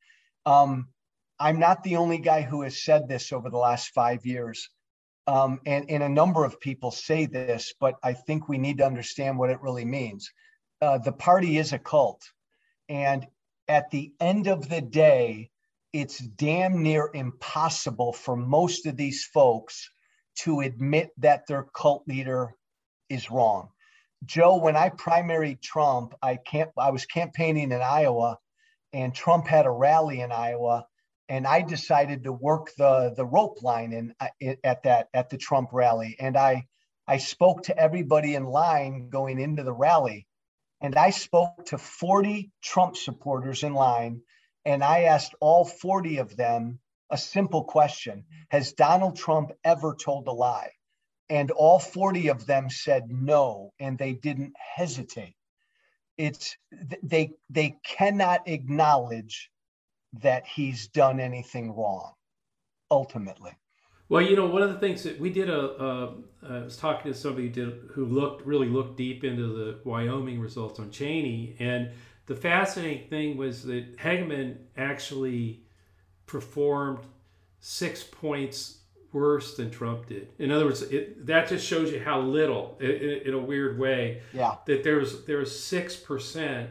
Um, 0.46 0.88
I'm 1.40 1.60
not 1.60 1.84
the 1.84 1.98
only 1.98 2.20
guy 2.20 2.42
who 2.42 2.62
has 2.62 2.82
said 2.82 3.10
this 3.10 3.34
over 3.34 3.50
the 3.50 3.58
last 3.58 3.90
five 3.94 4.26
years. 4.26 4.70
Um, 5.28 5.60
and, 5.66 5.90
and 5.92 6.02
a 6.04 6.10
number 6.10 6.46
of 6.46 6.62
people 6.62 6.90
say 6.90 7.26
this, 7.26 7.74
but 7.82 7.96
I 8.02 8.14
think 8.14 8.48
we 8.48 8.58
need 8.58 8.78
to 8.78 8.86
understand 8.86 9.38
what 9.38 9.50
it 9.50 9.62
really 9.62 9.84
means. 9.84 10.32
Uh, 10.82 11.00
the 11.00 11.12
party 11.12 11.58
is 11.58 11.74
a 11.74 11.80
cult. 11.80 12.22
And 12.88 13.28
at 13.68 13.92
the 13.92 14.14
end 14.20 14.48
of 14.48 14.70
the 14.70 14.82
day, 14.82 15.50
it's 15.94 16.20
damn 16.20 16.84
near 16.84 17.10
impossible 17.14 18.14
for 18.14 18.36
most 18.36 18.86
of 18.86 18.98
these 18.98 19.26
folks 19.26 19.90
to 20.38 20.60
admit 20.62 21.12
that 21.18 21.48
their 21.48 21.64
cult 21.64 22.08
leader 22.08 22.54
is 23.10 23.32
wrong. 23.32 23.70
Joe, 24.26 24.58
when 24.58 24.76
I 24.76 24.90
primaried 24.90 25.62
Trump, 25.62 26.14
I 26.22 26.38
can't 26.38 26.72
I 26.78 26.92
was 26.92 27.06
campaigning 27.06 27.72
in 27.72 27.82
Iowa 27.82 28.40
and 28.94 29.14
Trump 29.14 29.48
had 29.48 29.66
a 29.66 29.72
rally 29.72 30.22
in 30.22 30.32
Iowa 30.32 30.86
and 31.30 31.46
I 31.46 31.62
decided 31.62 32.24
to 32.24 32.32
work 32.32 32.72
the 32.78 33.14
the 33.16 33.26
rope 33.26 33.62
line 33.62 33.94
in, 33.94 34.14
uh, 34.20 34.28
in 34.40 34.58
at 34.64 34.84
that 34.84 35.10
at 35.14 35.30
the 35.30 35.38
Trump 35.38 35.70
rally, 35.74 36.16
and 36.20 36.38
I 36.38 36.68
I 37.08 37.18
spoke 37.18 37.64
to 37.64 37.78
everybody 37.78 38.36
in 38.36 38.46
line 38.46 39.10
going 39.10 39.40
into 39.40 39.64
the 39.64 39.74
rally, 39.74 40.27
and 40.82 40.96
I 40.96 41.10
spoke 41.12 41.66
to 41.68 41.78
40 41.78 42.52
Trump 42.62 42.98
supporters 42.98 43.64
in 43.64 43.74
line, 43.74 44.22
and 44.66 44.84
I 44.84 45.04
asked 45.04 45.34
all 45.40 45.66
40 45.66 46.18
of 46.18 46.36
them 46.36 46.80
a 47.10 47.18
simple 47.18 47.64
question: 47.64 48.26
Has 48.50 48.74
Donald 48.74 49.18
Trump 49.18 49.52
ever 49.64 49.96
told 49.96 50.28
a 50.28 50.32
lie? 50.32 50.72
And 51.30 51.52
all 51.52 51.80
40 51.80 52.30
of 52.30 52.46
them 52.46 52.70
said 52.70 53.10
no, 53.10 53.74
and 53.80 53.98
they 53.98 54.14
didn't 54.14 54.54
hesitate. 54.76 55.36
It's 56.18 56.58
they 57.04 57.32
they 57.50 57.78
cannot 57.84 58.48
acknowledge 58.48 59.52
that 60.22 60.48
he's 60.48 60.88
done 60.90 61.20
anything 61.20 61.76
wrong 61.76 62.14
ultimately 62.90 63.52
well 64.10 64.22
you 64.22 64.36
know 64.36 64.46
one 64.46 64.62
of 64.62 64.70
the 64.70 64.80
things 64.80 65.04
that 65.04 65.20
we 65.20 65.30
did 65.30 65.50
a 65.50 65.62
uh, 65.62 66.12
I 66.48 66.60
was 66.60 66.78
talking 66.78 67.12
to 67.12 67.18
somebody 67.18 67.48
who, 67.48 67.54
did, 67.54 67.80
who 67.94 68.06
looked 68.06 68.46
really 68.46 68.70
looked 68.70 68.98
deep 68.98 69.24
into 69.24 69.48
the 69.48 69.80
wyoming 69.84 70.40
results 70.40 70.80
on 70.80 70.92
cheney 70.92 71.56
and 71.60 71.92
the 72.28 72.36
fascinating 72.36 73.08
thing 73.08 73.38
was 73.38 73.64
that 73.64 73.98
Hageman 73.98 74.58
actually 74.76 75.62
performed 76.26 77.00
six 77.62 78.04
points 78.04 78.80
worse 79.14 79.56
than 79.56 79.72
Trump 79.72 80.08
did. 80.08 80.28
In 80.38 80.52
other 80.52 80.66
words, 80.66 80.82
it, 80.82 81.26
that 81.26 81.48
just 81.48 81.66
shows 81.66 81.90
you 81.90 82.02
how 82.02 82.20
little, 82.20 82.78
in, 82.82 82.90
in 82.90 83.34
a 83.34 83.40
weird 83.40 83.80
way, 83.80 84.22
yeah. 84.34 84.56
that 84.66 84.84
there's 84.84 85.24
there's 85.24 85.58
six 85.58 85.96
percent 85.96 86.70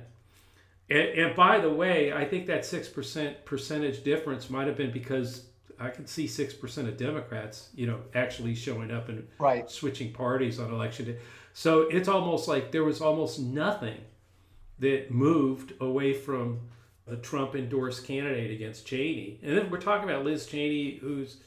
and, 0.89 1.09
and 1.09 1.37
by 1.37 1.59
the 1.59 1.71
way, 1.71 2.13
I 2.13 2.25
think 2.25 2.47
that 2.47 2.65
six 2.65 2.89
percent 2.89 3.45
percentage 3.45 4.05
difference 4.05 4.49
might 4.51 4.67
have 4.67 4.77
been 4.77 4.93
because 4.93 5.47
I 5.79 5.91
could 5.91 6.09
see 6.09 6.27
six 6.27 6.55
percent 6.55 6.89
of 6.89 6.97
Democrats, 6.97 7.69
you 7.75 7.87
know, 7.87 8.01
actually 8.15 8.55
showing 8.55 8.91
up 8.91 9.09
and 9.09 9.27
right. 9.39 9.71
switching 9.71 10.13
parties 10.13 10.59
on 10.59 10.73
election 10.73 11.07
day. 11.07 11.19
So 11.53 11.83
it's 11.83 12.09
almost 12.09 12.49
like 12.49 12.73
there 12.73 12.85
was 12.85 13.01
almost 13.01 13.41
nothing 13.41 14.01
that 14.79 15.11
moved 15.11 15.73
away 15.81 16.13
from 16.13 16.61
a 17.07 17.17
Trump 17.17 17.55
endorsed 17.55 18.05
candidate 18.07 18.51
against 18.51 18.87
Cheney. 18.87 19.39
And 19.43 19.57
then 19.57 19.71
we're 19.71 19.81
talking 19.81 20.09
about 20.09 20.25
Liz 20.25 20.47
Cheney, 20.47 20.97
who's, 20.97 21.39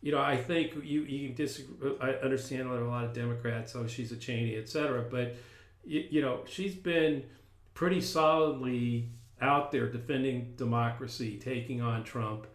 you 0.00 0.12
know, 0.12 0.20
I 0.20 0.36
think 0.36 0.74
you 0.84 1.02
you 1.02 1.28
can 1.28 1.36
disagree. 1.36 1.92
I 2.00 2.12
understand 2.12 2.68
a 2.68 2.84
lot 2.84 3.04
of 3.04 3.12
Democrats, 3.12 3.74
oh, 3.74 3.86
she's 3.86 4.12
a 4.12 4.16
Cheney, 4.16 4.56
et 4.56 4.68
cetera, 4.68 5.02
but 5.02 5.36
you, 5.84 6.04
you 6.10 6.22
know, 6.22 6.40
she's 6.46 6.74
been 6.74 7.24
pretty 7.74 8.00
solidly 8.00 9.10
out 9.40 9.70
there 9.70 9.90
defending 9.90 10.54
democracy, 10.56 11.36
taking 11.36 11.80
on 11.80 12.04
Trump. 12.04 12.46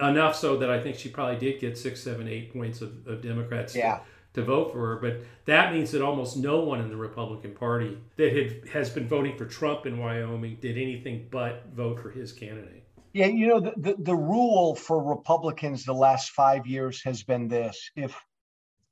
Enough 0.00 0.34
so 0.34 0.56
that 0.56 0.70
I 0.70 0.80
think 0.80 0.96
she 0.96 1.08
probably 1.08 1.38
did 1.38 1.60
get 1.60 1.76
six, 1.76 2.02
seven, 2.02 2.26
eight 2.26 2.52
points 2.52 2.80
of, 2.80 3.06
of 3.06 3.22
Democrats 3.22 3.74
yeah. 3.74 3.98
to, 4.34 4.40
to 4.40 4.44
vote 4.44 4.72
for 4.72 4.78
her. 4.78 4.96
But 4.96 5.20
that 5.44 5.72
means 5.72 5.92
that 5.92 6.02
almost 6.02 6.36
no 6.36 6.60
one 6.60 6.80
in 6.80 6.88
the 6.88 6.96
Republican 6.96 7.52
Party 7.54 7.98
that 8.16 8.32
had, 8.32 8.68
has 8.68 8.90
been 8.90 9.06
voting 9.06 9.36
for 9.36 9.44
Trump 9.44 9.86
in 9.86 9.98
Wyoming 9.98 10.56
did 10.60 10.78
anything 10.78 11.28
but 11.30 11.66
vote 11.74 12.00
for 12.00 12.10
his 12.10 12.32
candidate. 12.32 12.84
Yeah, 13.12 13.26
you 13.26 13.46
know, 13.48 13.60
the, 13.60 13.74
the, 13.76 13.96
the 13.98 14.16
rule 14.16 14.74
for 14.74 15.02
Republicans 15.02 15.84
the 15.84 15.92
last 15.92 16.30
five 16.30 16.66
years 16.66 17.02
has 17.02 17.22
been 17.22 17.46
this. 17.48 17.90
If 17.94 18.18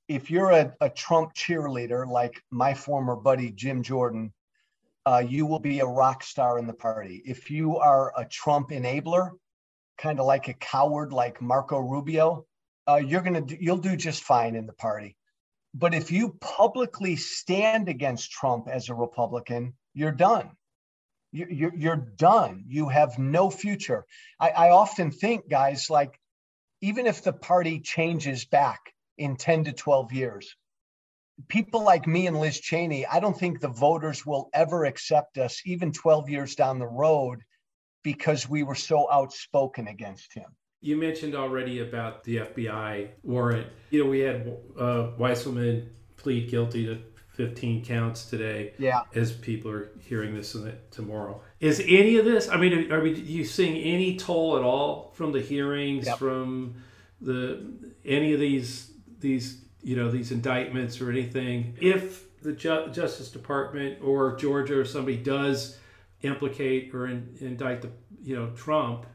if 0.08 0.28
you're 0.28 0.50
a, 0.50 0.74
a 0.80 0.90
Trump 0.90 1.34
cheerleader 1.34 2.06
like 2.06 2.42
my 2.50 2.74
former 2.74 3.14
buddy 3.14 3.52
Jim 3.52 3.82
Jordan, 3.82 4.32
uh, 5.06 5.22
you 5.26 5.46
will 5.46 5.60
be 5.60 5.80
a 5.80 5.86
rock 5.86 6.24
star 6.24 6.58
in 6.58 6.66
the 6.66 6.74
party. 6.74 7.22
If 7.24 7.50
you 7.50 7.78
are 7.78 8.12
a 8.18 8.24
Trump 8.24 8.70
enabler, 8.70 9.30
kind 10.00 10.18
of 10.18 10.26
like 10.26 10.48
a 10.48 10.54
coward 10.54 11.12
like 11.12 11.42
Marco 11.42 11.78
Rubio, 11.78 12.46
uh, 12.88 12.96
you're 12.96 13.20
gonna 13.20 13.42
do, 13.42 13.56
you'll 13.60 13.76
do 13.76 13.96
just 13.96 14.22
fine 14.22 14.56
in 14.56 14.66
the 14.66 14.72
party. 14.72 15.16
But 15.74 15.94
if 15.94 16.10
you 16.10 16.36
publicly 16.40 17.16
stand 17.16 17.88
against 17.88 18.32
Trump 18.32 18.66
as 18.68 18.88
a 18.88 18.94
Republican, 18.94 19.74
you're 19.94 20.12
done. 20.12 20.50
You're, 21.32 21.74
you're 21.74 21.96
done. 21.96 22.64
You 22.66 22.88
have 22.88 23.18
no 23.18 23.50
future. 23.50 24.04
I, 24.40 24.50
I 24.50 24.70
often 24.70 25.12
think, 25.12 25.48
guys, 25.48 25.88
like 25.88 26.18
even 26.80 27.06
if 27.06 27.22
the 27.22 27.32
party 27.32 27.78
changes 27.80 28.44
back 28.44 28.80
in 29.16 29.36
10 29.36 29.64
to 29.64 29.72
12 29.72 30.12
years, 30.12 30.56
people 31.46 31.84
like 31.84 32.06
me 32.06 32.26
and 32.26 32.40
Liz 32.40 32.58
Cheney, 32.58 33.06
I 33.06 33.20
don't 33.20 33.38
think 33.38 33.60
the 33.60 33.68
voters 33.68 34.26
will 34.26 34.50
ever 34.52 34.86
accept 34.86 35.38
us, 35.38 35.62
even 35.64 35.92
12 35.92 36.28
years 36.30 36.54
down 36.56 36.78
the 36.78 36.86
road, 36.88 37.42
because 38.02 38.48
we 38.48 38.62
were 38.62 38.74
so 38.74 39.10
outspoken 39.10 39.88
against 39.88 40.32
him. 40.34 40.46
You 40.80 40.96
mentioned 40.96 41.34
already 41.34 41.80
about 41.80 42.24
the 42.24 42.38
FBI 42.38 43.08
warrant. 43.22 43.66
You 43.90 44.04
know, 44.04 44.10
we 44.10 44.20
had 44.20 44.56
uh, 44.78 45.10
Weisselberg 45.18 45.88
plead 46.16 46.50
guilty 46.50 46.86
to 46.86 46.98
15 47.32 47.84
counts 47.84 48.24
today. 48.24 48.72
Yeah. 48.78 49.02
As 49.14 49.32
people 49.32 49.70
are 49.70 49.92
hearing 50.00 50.34
this 50.34 50.56
tomorrow. 50.90 51.42
Is 51.60 51.80
any 51.86 52.16
of 52.16 52.24
this, 52.24 52.48
I 52.48 52.56
mean, 52.56 52.90
are 52.90 53.00
we, 53.00 53.14
you 53.14 53.44
seeing 53.44 53.76
any 53.76 54.16
toll 54.16 54.56
at 54.56 54.62
all 54.62 55.12
from 55.14 55.32
the 55.32 55.40
hearings, 55.40 56.06
yep. 56.06 56.18
from 56.18 56.76
the 57.20 57.92
any 58.04 58.32
of 58.32 58.40
these 58.40 58.92
these 59.18 59.62
you 59.82 59.96
know 59.96 60.10
these 60.10 60.32
indictments 60.32 61.00
or 61.00 61.10
anything 61.10 61.76
if 61.80 62.26
the 62.42 62.52
Ju- 62.52 62.88
justice 62.92 63.30
department 63.30 63.98
or 64.02 64.36
georgia 64.36 64.78
or 64.78 64.84
somebody 64.84 65.16
does 65.16 65.78
implicate 66.22 66.94
or 66.94 67.06
in, 67.06 67.36
indict 67.40 67.82
the 67.82 67.90
you 68.22 68.36
know 68.36 68.50
trump 68.50 69.06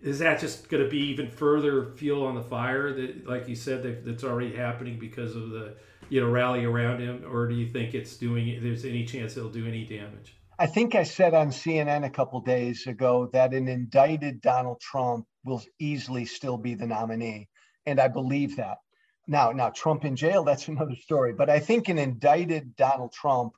is 0.00 0.18
that 0.18 0.40
just 0.40 0.68
going 0.68 0.82
to 0.82 0.88
be 0.88 0.98
even 0.98 1.30
further 1.30 1.92
fuel 1.92 2.26
on 2.26 2.34
the 2.34 2.42
fire 2.42 2.92
that 2.92 3.26
like 3.26 3.48
you 3.48 3.54
said 3.54 3.82
that, 3.82 4.04
that's 4.04 4.24
already 4.24 4.54
happening 4.54 4.98
because 4.98 5.36
of 5.36 5.50
the 5.50 5.74
you 6.08 6.20
know 6.20 6.28
rally 6.28 6.64
around 6.64 7.00
him 7.00 7.22
or 7.30 7.46
do 7.48 7.54
you 7.54 7.66
think 7.66 7.94
it's 7.94 8.16
doing 8.16 8.58
there's 8.62 8.84
any 8.84 9.04
chance 9.04 9.36
it'll 9.36 9.50
do 9.50 9.66
any 9.66 9.84
damage 9.84 10.36
i 10.58 10.66
think 10.66 10.94
i 10.94 11.02
said 11.02 11.34
on 11.34 11.48
cnn 11.48 12.04
a 12.04 12.10
couple 12.10 12.40
days 12.40 12.86
ago 12.86 13.28
that 13.32 13.52
an 13.52 13.68
indicted 13.68 14.40
donald 14.40 14.80
trump 14.80 15.26
will 15.44 15.62
easily 15.78 16.24
still 16.24 16.56
be 16.56 16.74
the 16.74 16.86
nominee 16.86 17.48
and 17.86 18.00
i 18.00 18.08
believe 18.08 18.56
that 18.56 18.78
now, 19.26 19.52
now 19.52 19.70
Trump 19.70 20.04
in 20.04 20.16
jail, 20.16 20.44
that's 20.44 20.68
another 20.68 20.96
story. 20.96 21.32
But 21.32 21.50
I 21.50 21.58
think 21.58 21.88
an 21.88 21.98
indicted 21.98 22.76
Donald 22.76 23.12
Trump 23.12 23.54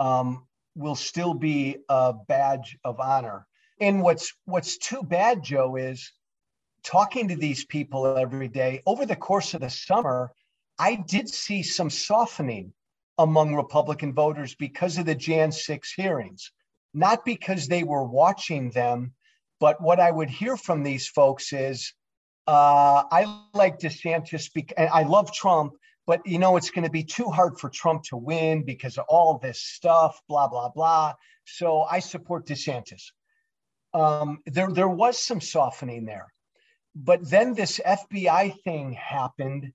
um, 0.00 0.46
will 0.74 0.94
still 0.94 1.34
be 1.34 1.78
a 1.88 2.12
badge 2.12 2.78
of 2.84 3.00
honor. 3.00 3.46
And 3.80 4.02
what's 4.02 4.32
what's 4.44 4.78
too 4.78 5.02
bad, 5.02 5.42
Joe, 5.42 5.76
is 5.76 6.12
talking 6.84 7.28
to 7.28 7.36
these 7.36 7.64
people 7.64 8.16
every 8.16 8.48
day 8.48 8.82
over 8.86 9.06
the 9.06 9.16
course 9.16 9.54
of 9.54 9.60
the 9.60 9.70
summer. 9.70 10.32
I 10.78 10.96
did 10.96 11.28
see 11.28 11.62
some 11.62 11.90
softening 11.90 12.72
among 13.18 13.54
Republican 13.54 14.14
voters 14.14 14.54
because 14.54 14.98
of 14.98 15.06
the 15.06 15.14
Jan 15.14 15.52
6 15.52 15.92
hearings, 15.92 16.50
not 16.94 17.24
because 17.24 17.68
they 17.68 17.84
were 17.84 18.04
watching 18.04 18.70
them, 18.70 19.12
but 19.60 19.80
what 19.80 20.00
I 20.00 20.10
would 20.10 20.30
hear 20.30 20.56
from 20.56 20.82
these 20.82 21.08
folks 21.08 21.52
is 21.52 21.92
uh, 22.46 23.04
I 23.10 23.42
like 23.54 23.78
DeSantis 23.78 24.50
and 24.76 24.88
I 24.88 25.04
love 25.04 25.32
Trump, 25.32 25.74
but 26.06 26.20
you 26.26 26.38
know 26.38 26.56
it's 26.56 26.70
going 26.70 26.84
to 26.84 26.90
be 26.90 27.04
too 27.04 27.30
hard 27.30 27.58
for 27.58 27.68
Trump 27.68 28.02
to 28.04 28.16
win 28.16 28.64
because 28.64 28.98
of 28.98 29.04
all 29.08 29.38
this 29.38 29.60
stuff, 29.60 30.20
blah 30.28 30.48
blah 30.48 30.68
blah. 30.68 31.14
So 31.44 31.82
I 31.82 32.00
support 32.00 32.46
DeSantis. 32.46 33.10
Um, 33.94 34.38
there 34.46 34.70
there 34.70 34.88
was 34.88 35.18
some 35.18 35.40
softening 35.40 36.04
there, 36.04 36.32
but 36.94 37.28
then 37.28 37.54
this 37.54 37.80
FBI 37.84 38.60
thing 38.62 38.92
happened, 38.92 39.72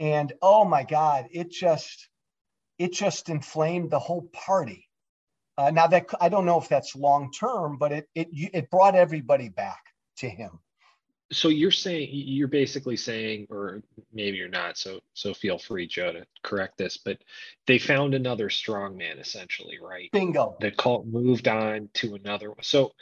and 0.00 0.32
oh 0.42 0.64
my 0.64 0.84
God, 0.84 1.26
it 1.30 1.50
just 1.50 2.08
it 2.78 2.92
just 2.92 3.28
inflamed 3.28 3.90
the 3.90 3.98
whole 3.98 4.28
party. 4.32 4.88
Uh, 5.58 5.70
now 5.70 5.86
that 5.86 6.06
I 6.20 6.28
don't 6.28 6.44
know 6.44 6.60
if 6.60 6.68
that's 6.68 6.94
long 6.94 7.32
term, 7.32 7.78
but 7.78 7.92
it 7.92 8.08
it 8.14 8.28
it 8.32 8.70
brought 8.70 8.94
everybody 8.94 9.48
back 9.48 9.80
to 10.18 10.28
him 10.28 10.60
so 11.32 11.48
you're 11.48 11.70
saying 11.70 12.08
you're 12.12 12.46
basically 12.46 12.96
saying 12.96 13.46
or 13.50 13.82
maybe 14.12 14.36
you're 14.36 14.48
not 14.48 14.78
so 14.78 15.00
so 15.14 15.34
feel 15.34 15.58
free 15.58 15.86
joe 15.86 16.12
to 16.12 16.24
correct 16.42 16.78
this 16.78 16.96
but 16.96 17.18
they 17.66 17.78
found 17.78 18.14
another 18.14 18.48
strong 18.48 18.96
man 18.96 19.18
essentially 19.18 19.78
right? 19.82 20.10
Bingo. 20.12 20.56
The 20.60 20.70
cult 20.70 21.06
moved 21.06 21.48
on 21.48 21.88
to 21.94 22.14
another 22.14 22.50
one. 22.50 22.62
So 22.62 22.92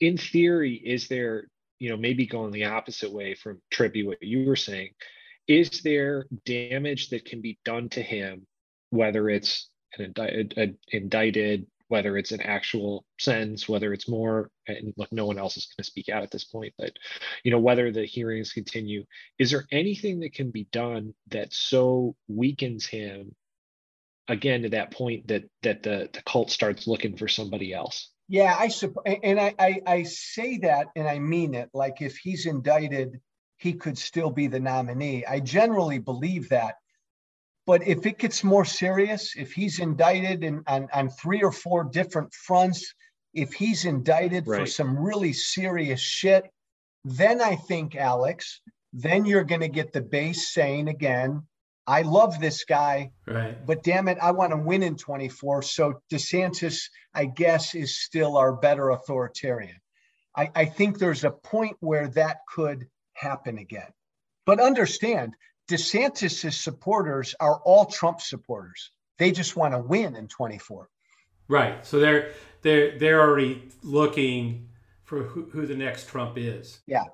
in 0.00 0.16
theory 0.16 0.74
is 0.74 1.08
there 1.08 1.48
you 1.78 1.90
know 1.90 1.96
maybe 1.96 2.26
going 2.26 2.52
the 2.52 2.66
opposite 2.66 3.12
way 3.12 3.34
from 3.34 3.60
trippi 3.72 4.06
what 4.06 4.22
you 4.22 4.44
were 4.46 4.56
saying 4.56 4.90
is 5.48 5.82
there 5.82 6.26
damage 6.44 7.10
that 7.10 7.24
can 7.24 7.40
be 7.40 7.58
done 7.64 7.88
to 7.90 8.02
him 8.02 8.46
whether 8.90 9.28
it's 9.28 9.68
an 9.98 10.04
indicted, 10.04 10.54
an 10.56 10.78
indicted 10.92 11.66
whether 11.92 12.16
it's 12.16 12.32
an 12.32 12.40
actual 12.40 13.04
sentence, 13.18 13.68
whether 13.68 13.92
it's 13.92 14.08
more, 14.08 14.50
and 14.66 14.94
look, 14.96 15.12
no 15.12 15.26
one 15.26 15.38
else 15.38 15.58
is 15.58 15.66
going 15.66 15.84
to 15.84 15.90
speak 15.90 16.08
out 16.08 16.22
at 16.22 16.30
this 16.30 16.44
point, 16.44 16.72
but 16.78 16.90
you 17.44 17.50
know, 17.50 17.58
whether 17.58 17.92
the 17.92 18.06
hearings 18.06 18.54
continue, 18.54 19.04
is 19.38 19.50
there 19.50 19.66
anything 19.70 20.20
that 20.20 20.32
can 20.32 20.50
be 20.50 20.66
done 20.72 21.12
that 21.28 21.52
so 21.52 22.16
weakens 22.28 22.86
him 22.86 23.34
again 24.26 24.62
to 24.62 24.70
that 24.70 24.90
point 24.90 25.28
that 25.28 25.44
that 25.62 25.82
the, 25.82 26.08
the 26.14 26.22
cult 26.22 26.50
starts 26.50 26.86
looking 26.86 27.14
for 27.14 27.28
somebody 27.28 27.74
else? 27.74 28.10
Yeah, 28.26 28.56
I 28.58 28.68
suppose, 28.68 29.04
and 29.22 29.38
I, 29.38 29.54
I 29.58 29.80
I 29.86 30.02
say 30.04 30.56
that, 30.62 30.86
and 30.96 31.06
I 31.06 31.18
mean 31.18 31.54
it. 31.54 31.68
Like 31.74 32.00
if 32.00 32.16
he's 32.16 32.46
indicted, 32.46 33.20
he 33.58 33.74
could 33.74 33.98
still 33.98 34.30
be 34.30 34.46
the 34.46 34.60
nominee. 34.60 35.26
I 35.26 35.40
generally 35.40 35.98
believe 35.98 36.48
that. 36.48 36.76
But 37.66 37.86
if 37.86 38.06
it 38.06 38.18
gets 38.18 38.42
more 38.42 38.64
serious, 38.64 39.34
if 39.36 39.52
he's 39.52 39.78
indicted 39.78 40.42
in, 40.42 40.62
on, 40.66 40.88
on 40.92 41.10
three 41.10 41.42
or 41.42 41.52
four 41.52 41.84
different 41.84 42.32
fronts, 42.34 42.92
if 43.34 43.52
he's 43.52 43.84
indicted 43.84 44.44
for 44.44 44.66
some 44.66 44.98
really 44.98 45.32
serious 45.32 46.00
shit, 46.00 46.44
then 47.04 47.40
I 47.40 47.56
think, 47.56 47.94
Alex, 47.96 48.60
then 48.92 49.24
you're 49.24 49.44
going 49.44 49.60
to 49.60 49.68
get 49.68 49.92
the 49.92 50.00
base 50.02 50.52
saying 50.52 50.88
again, 50.88 51.42
I 51.86 52.02
love 52.02 52.40
this 52.40 52.64
guy, 52.64 53.10
Right. 53.26 53.64
but 53.66 53.82
damn 53.82 54.08
it, 54.08 54.18
I 54.20 54.30
want 54.32 54.52
to 54.52 54.56
win 54.56 54.82
in 54.82 54.96
24. 54.96 55.62
So 55.62 56.00
DeSantis, 56.12 56.82
I 57.14 57.24
guess, 57.24 57.74
is 57.74 57.98
still 57.98 58.36
our 58.36 58.52
better 58.52 58.90
authoritarian. 58.90 59.76
I, 60.36 60.50
I 60.54 60.64
think 60.64 60.98
there's 60.98 61.24
a 61.24 61.30
point 61.30 61.76
where 61.80 62.08
that 62.08 62.38
could 62.48 62.86
happen 63.14 63.58
again. 63.58 63.90
But 64.46 64.60
understand, 64.60 65.34
DeSantis' 65.68 66.52
supporters 66.52 67.34
are 67.40 67.60
all 67.64 67.86
Trump 67.86 68.20
supporters. 68.20 68.90
They 69.18 69.30
just 69.30 69.56
want 69.56 69.74
to 69.74 69.78
win 69.78 70.16
in 70.16 70.28
24. 70.28 70.88
Right. 71.48 71.84
So 71.84 71.98
they're 71.98 72.32
they're 72.62 72.98
they're 72.98 73.20
already 73.20 73.70
looking 73.82 74.68
for 75.04 75.22
who, 75.22 75.44
who 75.50 75.66
the 75.66 75.76
next 75.76 76.08
Trump 76.08 76.38
is. 76.38 76.80
Yeah. 76.86 77.04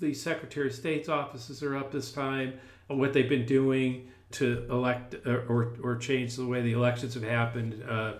The 0.00 0.14
Secretary 0.14 0.68
of 0.68 0.74
State's 0.74 1.08
offices 1.08 1.62
are 1.62 1.76
up 1.76 1.92
this 1.92 2.12
time. 2.12 2.54
What 2.88 3.12
they've 3.12 3.28
been 3.28 3.46
doing 3.46 4.10
to 4.32 4.66
elect 4.68 5.14
or 5.26 5.76
or 5.82 5.96
change 5.96 6.36
the 6.36 6.46
way 6.46 6.60
the 6.60 6.72
elections 6.72 7.14
have 7.14 7.22
happened, 7.22 7.82
uh, 7.88 8.14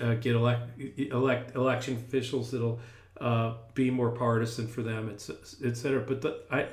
uh, 0.00 0.14
get 0.14 0.36
elect 0.36 0.80
elect 0.96 1.56
election 1.56 1.96
officials 1.96 2.52
that'll 2.52 2.78
uh, 3.20 3.54
be 3.74 3.90
more 3.90 4.10
partisan 4.10 4.68
for 4.68 4.82
them, 4.82 5.10
et, 5.10 5.28
et 5.64 5.76
cetera. 5.76 6.00
But 6.00 6.22
the, 6.22 6.40
I 6.50 6.68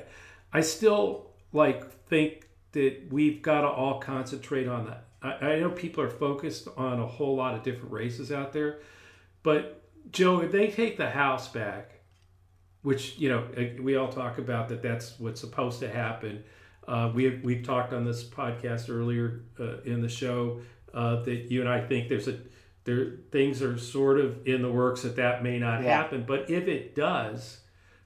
I 0.52 0.60
still 0.60 1.30
like 1.52 1.90
think 2.06 2.48
that 2.74 3.08
we've 3.10 3.42
got 3.42 3.62
to 3.62 3.68
all 3.68 3.98
concentrate 4.00 4.68
on 4.68 4.86
that. 4.86 5.06
I, 5.22 5.52
I 5.54 5.58
know 5.60 5.70
people 5.70 6.04
are 6.04 6.10
focused 6.10 6.68
on 6.76 7.00
a 7.00 7.06
whole 7.06 7.34
lot 7.34 7.54
of 7.54 7.62
different 7.62 7.90
races 7.92 8.30
out 8.30 8.52
there, 8.52 8.80
but 9.42 9.82
Joe, 10.12 10.40
if 10.40 10.52
they 10.52 10.68
take 10.70 10.96
the 10.98 11.08
House 11.10 11.48
back, 11.48 11.92
which 12.82 13.18
you 13.18 13.30
know 13.30 13.46
eh, 13.56 13.70
we 13.80 13.96
all 13.96 14.08
talk 14.12 14.36
about 14.38 14.68
that 14.68 14.82
that's 14.82 15.18
what's 15.18 15.40
supposed 15.40 15.80
to 15.80 15.88
happen. 15.88 16.44
Uh, 16.86 17.10
we 17.14 17.40
we've 17.42 17.64
talked 17.64 17.94
on 17.94 18.04
this 18.04 18.22
podcast 18.22 18.90
earlier 18.90 19.40
uh, 19.58 19.80
in 19.84 20.02
the 20.02 20.08
show 20.08 20.60
uh, 20.92 21.22
that 21.22 21.50
you 21.50 21.60
and 21.60 21.68
I 21.70 21.80
think 21.80 22.10
there's 22.10 22.28
a 22.28 22.38
there 22.84 23.12
things 23.32 23.62
are 23.62 23.78
sort 23.78 24.20
of 24.20 24.46
in 24.46 24.60
the 24.60 24.70
works 24.70 25.00
that 25.02 25.16
that 25.16 25.42
may 25.42 25.58
not 25.58 25.82
Yeah. 25.82 25.96
happen. 25.96 26.24
But 26.28 26.50
if 26.50 26.68
it 26.68 26.94
does, 26.94 27.60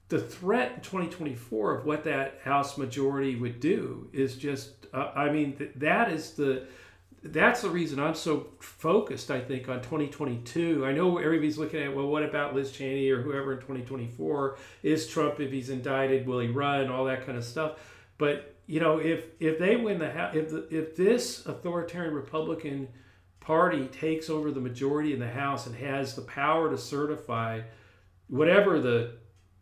the 0.09 0.19
threat 0.19 0.73
in 0.75 0.81
2024 0.81 1.77
of 1.77 1.85
what 1.85 2.03
that 2.03 2.39
House 2.43 2.77
majority 2.77 3.35
would 3.35 3.59
do 3.59 4.09
is 4.11 4.35
just, 4.35 4.87
uh, 4.91 5.11
I 5.15 5.31
mean, 5.31 5.55
th- 5.55 5.71
that 5.75 6.11
is 6.11 6.31
the, 6.31 6.65
that's 7.21 7.61
the 7.61 7.69
reason 7.69 7.99
I'm 7.99 8.15
so 8.15 8.47
focused, 8.59 9.29
I 9.29 9.39
think, 9.39 9.69
on 9.69 9.81
2022. 9.81 10.83
I 10.83 10.93
know 10.93 11.19
everybody's 11.19 11.59
looking 11.59 11.83
at, 11.83 11.95
well, 11.95 12.07
what 12.07 12.23
about 12.23 12.55
Liz 12.55 12.71
Cheney 12.71 13.09
or 13.11 13.21
whoever 13.21 13.53
in 13.53 13.59
2024? 13.59 14.57
Is 14.81 15.07
Trump, 15.07 15.39
if 15.39 15.51
he's 15.51 15.69
indicted, 15.69 16.25
will 16.25 16.39
he 16.39 16.47
run? 16.47 16.89
All 16.89 17.05
that 17.05 17.25
kind 17.25 17.37
of 17.37 17.43
stuff. 17.43 17.73
But, 18.17 18.55
you 18.65 18.79
know, 18.79 18.97
if, 18.97 19.25
if 19.39 19.59
they 19.59 19.75
win 19.75 19.99
the 19.99 20.09
House, 20.09 20.35
if, 20.35 20.51
if 20.71 20.95
this 20.95 21.45
authoritarian 21.45 22.15
Republican 22.15 22.87
party 23.41 23.87
takes 23.87 24.29
over 24.29 24.49
the 24.49 24.59
majority 24.59 25.13
in 25.13 25.19
the 25.19 25.29
House 25.29 25.67
and 25.67 25.75
has 25.75 26.15
the 26.15 26.21
power 26.23 26.69
to 26.71 26.77
certify 26.77 27.61
whatever 28.27 28.79
the 28.79 29.18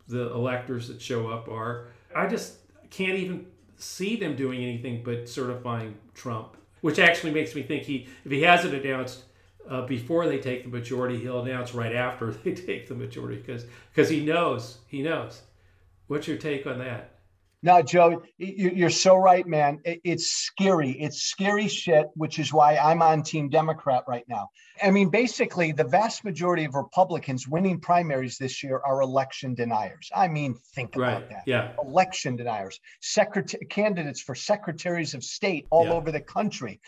the 0.08 0.32
electors 0.32 0.88
that 0.88 1.00
show 1.00 1.28
up 1.28 1.48
are. 1.48 1.88
I 2.14 2.26
just 2.26 2.56
can't 2.90 3.18
even 3.18 3.46
see 3.76 4.16
them 4.16 4.34
doing 4.34 4.62
anything 4.62 5.02
but 5.04 5.28
certifying 5.28 5.96
Trump, 6.14 6.56
which 6.80 6.98
actually 6.98 7.32
makes 7.32 7.54
me 7.54 7.62
think 7.62 7.84
he, 7.84 8.08
if 8.24 8.32
he 8.32 8.42
hasn't 8.42 8.74
announced 8.74 9.24
uh, 9.68 9.82
before 9.86 10.26
they 10.26 10.38
take 10.38 10.64
the 10.64 10.70
majority, 10.70 11.18
he'll 11.18 11.42
announce 11.42 11.74
right 11.74 11.94
after 11.94 12.30
they 12.44 12.54
take 12.54 12.88
the 12.88 12.94
majority 12.94 13.36
because 13.36 13.66
because 13.92 14.08
he 14.08 14.24
knows 14.24 14.78
he 14.86 15.02
knows. 15.02 15.42
What's 16.06 16.26
your 16.26 16.38
take 16.38 16.66
on 16.66 16.78
that? 16.78 17.17
No, 17.62 17.82
Joe, 17.82 18.22
you- 18.36 18.70
you're 18.70 18.88
so 18.90 19.16
right, 19.16 19.46
man. 19.46 19.80
It's 19.84 20.28
scary. 20.28 20.92
It's 20.92 21.22
scary 21.22 21.66
shit, 21.66 22.06
which 22.14 22.38
is 22.38 22.52
why 22.52 22.76
I'm 22.76 23.02
on 23.02 23.22
Team 23.24 23.48
Democrat 23.48 24.04
right 24.06 24.24
now. 24.28 24.50
I 24.82 24.92
mean, 24.92 25.10
basically, 25.10 25.72
the 25.72 25.82
vast 25.82 26.22
majority 26.24 26.64
of 26.64 26.76
Republicans 26.76 27.48
winning 27.48 27.80
primaries 27.80 28.38
this 28.38 28.62
year 28.62 28.80
are 28.84 29.02
election 29.02 29.54
deniers. 29.54 30.08
I 30.14 30.28
mean, 30.28 30.54
think 30.74 30.94
about 30.94 31.28
that. 31.30 31.42
Yeah. 31.46 31.72
Election 31.82 32.36
deniers, 32.36 32.78
secretary 33.00 33.66
candidates 33.66 34.20
for 34.20 34.36
secretaries 34.36 35.14
of 35.14 35.24
state 35.24 35.66
all 35.70 35.86
Yeah. 35.86 35.94
over 35.94 36.12
the 36.12 36.20
country. 36.20 36.80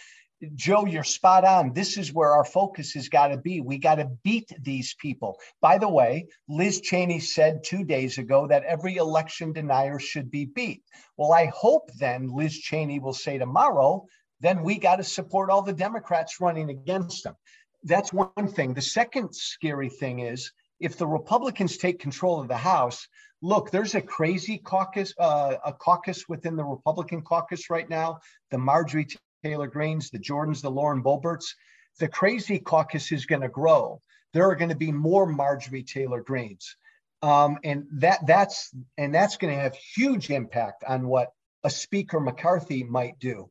Joe, 0.55 0.87
you're 0.87 1.05
spot 1.05 1.45
on. 1.45 1.75
This 1.75 1.99
is 1.99 2.15
where 2.15 2.33
our 2.33 2.45
focus 2.45 2.93
has 2.95 3.11
got 3.11 3.29
to 3.29 3.37
be. 3.37 3.61
We 3.61 3.77
got 3.77 3.97
to 3.97 4.11
beat 4.25 4.51
these 4.63 4.95
people. 4.95 5.39
By 5.61 5.77
the 5.77 5.89
way, 5.89 6.29
Liz 6.49 6.81
Cheney 6.81 7.21
said 7.21 7.63
two 7.63 7.85
days 7.85 8.17
ago 8.17 8.47
that 8.47 8.65
every 8.65 8.97
election 8.97 9.53
denier 9.53 9.99
should 9.99 10.31
be 10.31 10.47
beat. 10.47 10.83
Well, 11.19 11.33
I 11.33 11.47
hope 11.55 11.91
then 11.99 12.29
Liz 12.29 12.59
Cheney 12.59 13.01
will 13.01 13.13
say 13.13 13.37
tomorrow, 13.37 14.07
then 14.41 14.63
we 14.63 14.79
got 14.79 14.97
to 14.97 15.05
support 15.05 15.51
all 15.51 15.61
the 15.61 15.75
Democrats 15.75 16.41
running 16.41 16.71
against 16.71 17.25
them. 17.25 17.37
That's 17.85 18.13
one 18.13 18.49
thing. 18.49 18.73
The 18.73 18.81
second 18.81 19.35
scary 19.35 19.91
thing 19.91 20.21
is 20.21 20.51
if 20.81 20.97
the 20.97 21.07
Republicans 21.07 21.77
take 21.77 21.99
control 21.99 22.41
of 22.41 22.49
the 22.49 22.57
House, 22.57 23.07
look, 23.43 23.71
there's 23.71 23.95
a 23.95 24.01
crazy 24.01 24.57
caucus, 24.57 25.13
uh, 25.19 25.57
a 25.67 25.73
caucus 25.75 26.29
within 26.31 26.57
the 26.57 26.65
Republican 26.65 27.21
caucus 27.21 27.69
right 27.69 27.89
now, 27.91 28.19
the 28.51 28.59
Marjorie 28.59 29.07
Taylor 29.43 29.67
Greens, 29.67 30.11
the 30.11 30.19
Jordans, 30.19 30.63
the 30.63 30.71
Lauren 30.71 31.03
Boeberts, 31.03 31.55
The 31.99 32.09
crazy 32.09 32.59
caucus 32.59 33.13
is 33.13 33.27
going 33.27 33.43
to 33.43 33.49
grow. 33.49 34.01
There 34.33 34.49
are 34.49 34.55
going 34.55 34.71
to 34.71 34.77
be 34.77 34.93
more 34.93 35.27
Marjorie 35.27 35.83
Taylor 35.83 36.23
Greens. 36.23 36.77
Um, 37.23 37.59
and 37.65 37.87
that 37.95 38.27
that's 38.27 38.75
and 38.97 39.15
that's 39.15 39.37
going 39.37 39.55
to 39.55 39.61
have 39.61 39.75
huge 39.75 40.31
impact 40.31 40.85
on 40.85 41.07
what 41.07 41.33
a 41.65 41.71
Speaker 41.71 42.21
McCarthy 42.21 42.83
might 42.83 43.19
do. 43.19 43.51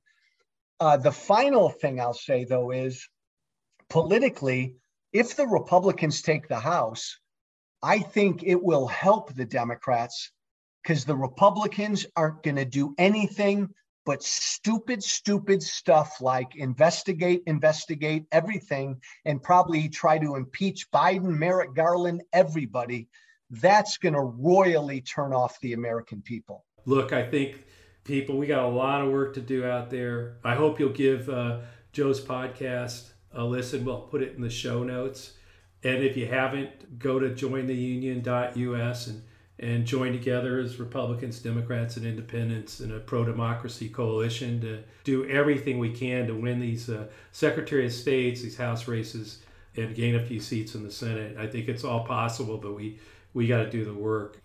Uh, 0.79 0.97
the 0.97 1.11
final 1.11 1.69
thing 1.69 1.99
I'll 1.99 2.13
say 2.13 2.45
though 2.45 2.71
is 2.71 3.07
politically, 3.89 4.75
if 5.13 5.35
the 5.35 5.45
Republicans 5.45 6.21
take 6.21 6.47
the 6.47 6.59
House, 6.59 7.19
I 7.83 7.99
think 7.99 8.43
it 8.43 8.61
will 8.61 8.87
help 8.87 9.33
the 9.33 9.45
Democrats 9.45 10.31
because 10.81 11.05
the 11.05 11.15
Republicans 11.15 12.05
aren't 12.15 12.41
going 12.43 12.55
to 12.55 12.65
do 12.65 12.95
anything 12.97 13.69
but 14.09 14.23
stupid, 14.23 15.03
stupid 15.03 15.61
stuff 15.61 16.19
like 16.19 16.55
investigate, 16.55 17.43
investigate 17.45 18.25
everything, 18.31 18.99
and 19.25 19.43
probably 19.43 19.87
try 19.87 20.17
to 20.17 20.33
impeach 20.33 20.89
Biden, 20.89 21.37
Merrick 21.37 21.75
Garland, 21.75 22.23
everybody. 22.33 23.07
That's 23.51 23.97
going 23.97 24.15
to 24.15 24.21
royally 24.21 25.01
turn 25.01 25.31
off 25.31 25.59
the 25.59 25.73
American 25.73 26.23
people. 26.23 26.65
Look, 26.87 27.13
I 27.13 27.29
think 27.29 27.63
people, 28.03 28.39
we 28.39 28.47
got 28.47 28.65
a 28.65 28.67
lot 28.67 29.03
of 29.03 29.11
work 29.11 29.35
to 29.35 29.41
do 29.41 29.63
out 29.63 29.91
there. 29.91 30.37
I 30.43 30.55
hope 30.55 30.79
you'll 30.79 30.89
give 30.89 31.29
uh, 31.29 31.59
Joe's 31.91 32.19
podcast 32.19 33.11
a 33.31 33.43
listen. 33.43 33.85
We'll 33.85 34.01
put 34.01 34.23
it 34.23 34.35
in 34.35 34.41
the 34.41 34.49
show 34.49 34.83
notes. 34.83 35.33
And 35.83 36.03
if 36.03 36.17
you 36.17 36.25
haven't, 36.25 36.97
go 36.97 37.19
to 37.19 37.29
jointheunion.us 37.29 39.05
and, 39.05 39.21
and 39.59 39.85
join 39.85 40.13
together 40.13 40.59
as 40.59 40.79
Republicans, 40.79 41.39
Democrats, 41.39 41.97
and 41.97 42.05
Independents 42.05 42.79
in 42.79 42.95
a 42.95 42.99
pro 42.99 43.25
democracy 43.25 43.89
coalition 43.89 44.61
to 44.61 44.83
do 45.03 45.27
everything 45.29 45.77
we 45.79 45.91
can 45.91 46.27
to 46.27 46.33
win 46.33 46.59
these 46.59 46.89
uh, 46.89 47.07
Secretary 47.31 47.85
of 47.85 47.91
States, 47.93 48.41
these 48.41 48.57
House 48.57 48.87
races, 48.87 49.39
and 49.75 49.93
gain 49.95 50.15
a 50.15 50.25
few 50.25 50.39
seats 50.39 50.75
in 50.75 50.83
the 50.83 50.91
Senate. 50.91 51.37
I 51.37 51.47
think 51.47 51.67
it's 51.67 51.83
all 51.83 52.05
possible, 52.05 52.57
but 52.57 52.73
we, 52.73 52.99
we 53.33 53.47
got 53.47 53.63
to 53.63 53.69
do 53.69 53.83
the 53.83 53.93
work 53.93 54.39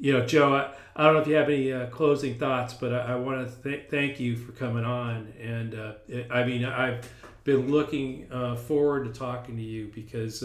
you 0.00 0.14
know, 0.14 0.24
Joe, 0.24 0.54
I, 0.54 0.72
I 0.96 1.04
don't 1.04 1.14
know 1.14 1.20
if 1.20 1.28
you 1.28 1.34
have 1.34 1.50
any 1.50 1.72
uh, 1.72 1.86
closing 1.86 2.38
thoughts, 2.38 2.72
but 2.72 2.92
I, 2.92 3.12
I 3.12 3.16
want 3.16 3.46
to 3.46 3.62
th- 3.62 3.88
thank 3.90 4.18
you 4.18 4.34
for 4.34 4.52
coming 4.52 4.84
on. 4.84 5.32
And 5.40 5.74
uh, 5.74 5.92
I 6.30 6.44
mean, 6.44 6.64
I've 6.64 7.08
been 7.44 7.70
looking 7.70 8.26
uh, 8.32 8.56
forward 8.56 9.04
to 9.04 9.18
talking 9.18 9.56
to 9.56 9.62
you 9.62 9.90
because 9.94 10.42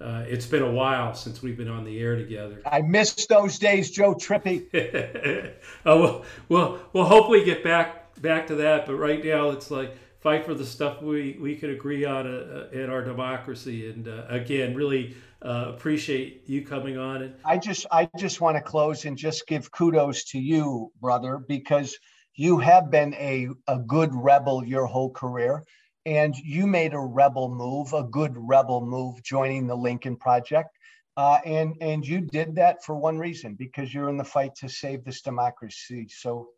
uh, 0.00 0.24
it's 0.28 0.46
been 0.46 0.62
a 0.62 0.70
while 0.70 1.14
since 1.14 1.42
we've 1.42 1.56
been 1.56 1.68
on 1.68 1.84
the 1.84 1.98
air 2.00 2.16
together. 2.16 2.62
I 2.64 2.82
miss 2.82 3.26
those 3.26 3.58
days, 3.58 3.90
Joe 3.90 4.14
Trippi. 4.14 5.56
oh, 5.84 6.00
well, 6.00 6.24
well, 6.48 6.80
we'll 6.92 7.04
hopefully 7.04 7.44
get 7.44 7.64
back 7.64 8.14
back 8.20 8.46
to 8.48 8.54
that. 8.56 8.86
But 8.86 8.96
right 8.96 9.24
now, 9.24 9.50
it's 9.50 9.70
like 9.70 9.96
fight 10.20 10.44
for 10.44 10.54
the 10.54 10.64
stuff 10.64 11.02
we, 11.02 11.36
we 11.40 11.56
could 11.56 11.70
agree 11.70 12.04
on 12.04 12.26
uh, 12.26 12.68
uh, 12.72 12.78
in 12.78 12.90
our 12.90 13.02
democracy. 13.02 13.90
And 13.90 14.08
uh, 14.08 14.24
again, 14.28 14.74
really 14.74 15.16
uh, 15.42 15.66
appreciate 15.68 16.44
you 16.46 16.64
coming 16.64 16.98
on. 16.98 17.22
And 17.22 17.34
I 17.44 17.58
just 17.58 17.86
I 17.90 18.08
just 18.18 18.40
want 18.40 18.56
to 18.56 18.62
close 18.62 19.04
and 19.04 19.16
just 19.16 19.46
give 19.46 19.70
kudos 19.70 20.24
to 20.26 20.38
you, 20.38 20.92
brother, 21.00 21.38
because 21.38 21.98
you 22.34 22.58
have 22.58 22.90
been 22.90 23.14
a, 23.14 23.48
a 23.66 23.78
good 23.78 24.10
rebel 24.14 24.64
your 24.64 24.86
whole 24.86 25.10
career. 25.10 25.64
And 26.06 26.34
you 26.36 26.66
made 26.66 26.94
a 26.94 26.98
rebel 26.98 27.48
move, 27.48 27.92
a 27.92 28.04
good 28.04 28.32
rebel 28.36 28.80
move, 28.80 29.22
joining 29.22 29.66
the 29.66 29.76
Lincoln 29.76 30.16
Project. 30.16 30.70
Uh, 31.16 31.38
and 31.44 31.74
and 31.80 32.06
you 32.06 32.20
did 32.20 32.54
that 32.54 32.84
for 32.84 32.94
one 32.94 33.18
reason 33.18 33.54
because 33.54 33.92
you're 33.92 34.08
in 34.08 34.16
the 34.16 34.24
fight 34.24 34.54
to 34.54 34.68
save 34.68 35.04
this 35.04 35.20
democracy. 35.20 36.06
So 36.08 36.50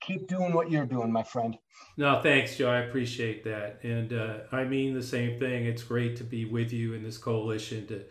keep 0.00 0.26
doing 0.26 0.52
what 0.52 0.70
you're 0.70 0.86
doing, 0.86 1.12
my 1.12 1.22
friend. 1.22 1.56
No, 1.96 2.20
thanks, 2.20 2.56
Joe. 2.56 2.68
I 2.68 2.80
appreciate 2.80 3.44
that, 3.44 3.78
and 3.84 4.12
uh, 4.12 4.38
I 4.50 4.64
mean 4.64 4.94
the 4.94 5.02
same 5.02 5.38
thing. 5.38 5.66
It's 5.66 5.82
great 5.82 6.16
to 6.16 6.24
be 6.24 6.44
with 6.44 6.72
you 6.72 6.94
in 6.94 7.02
this 7.04 7.16
coalition 7.16 7.86
to 7.86 8.04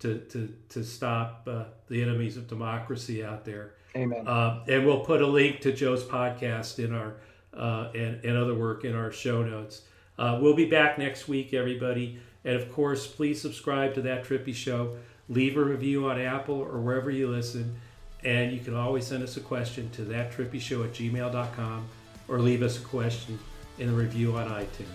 to 0.00 0.18
to 0.30 0.54
to 0.70 0.84
stop 0.84 1.46
uh, 1.50 1.64
the 1.88 2.02
enemies 2.02 2.36
of 2.36 2.48
democracy 2.48 3.24
out 3.24 3.44
there. 3.44 3.74
Amen. 3.96 4.26
Uh, 4.26 4.64
and 4.68 4.86
we'll 4.86 5.04
put 5.04 5.20
a 5.20 5.26
link 5.26 5.60
to 5.60 5.72
Joe's 5.72 6.04
podcast 6.04 6.82
in 6.82 6.94
our 6.94 7.16
uh, 7.54 7.90
and 7.94 8.24
and 8.24 8.36
other 8.36 8.54
work 8.54 8.84
in 8.84 8.94
our 8.94 9.12
show 9.12 9.42
notes. 9.42 9.82
Uh, 10.20 10.38
we'll 10.38 10.54
be 10.54 10.66
back 10.66 10.98
next 10.98 11.28
week, 11.28 11.54
everybody. 11.54 12.18
And 12.44 12.54
of 12.54 12.70
course, 12.70 13.06
please 13.06 13.40
subscribe 13.40 13.94
to 13.94 14.02
That 14.02 14.24
Trippi 14.24 14.54
Show. 14.54 14.96
Leave 15.30 15.56
a 15.56 15.64
review 15.64 16.10
on 16.10 16.20
Apple 16.20 16.56
or 16.56 16.78
wherever 16.78 17.10
you 17.10 17.28
listen. 17.28 17.74
And 18.22 18.52
you 18.52 18.60
can 18.60 18.74
always 18.74 19.06
send 19.06 19.22
us 19.22 19.38
a 19.38 19.40
question 19.40 19.88
to 19.90 20.02
thattrippishow 20.02 20.84
at 20.84 20.92
gmail.com 20.92 21.88
or 22.28 22.38
leave 22.38 22.62
us 22.62 22.76
a 22.78 22.82
question 22.82 23.38
in 23.78 23.86
the 23.86 23.94
review 23.94 24.36
on 24.36 24.46
iTunes. 24.48 24.86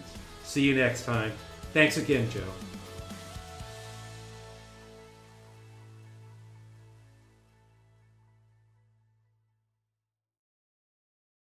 See 0.44 0.62
you 0.62 0.76
next 0.76 1.06
time. 1.06 1.32
Thanks 1.74 1.98
again, 1.98 2.30
Joe. 2.30 2.75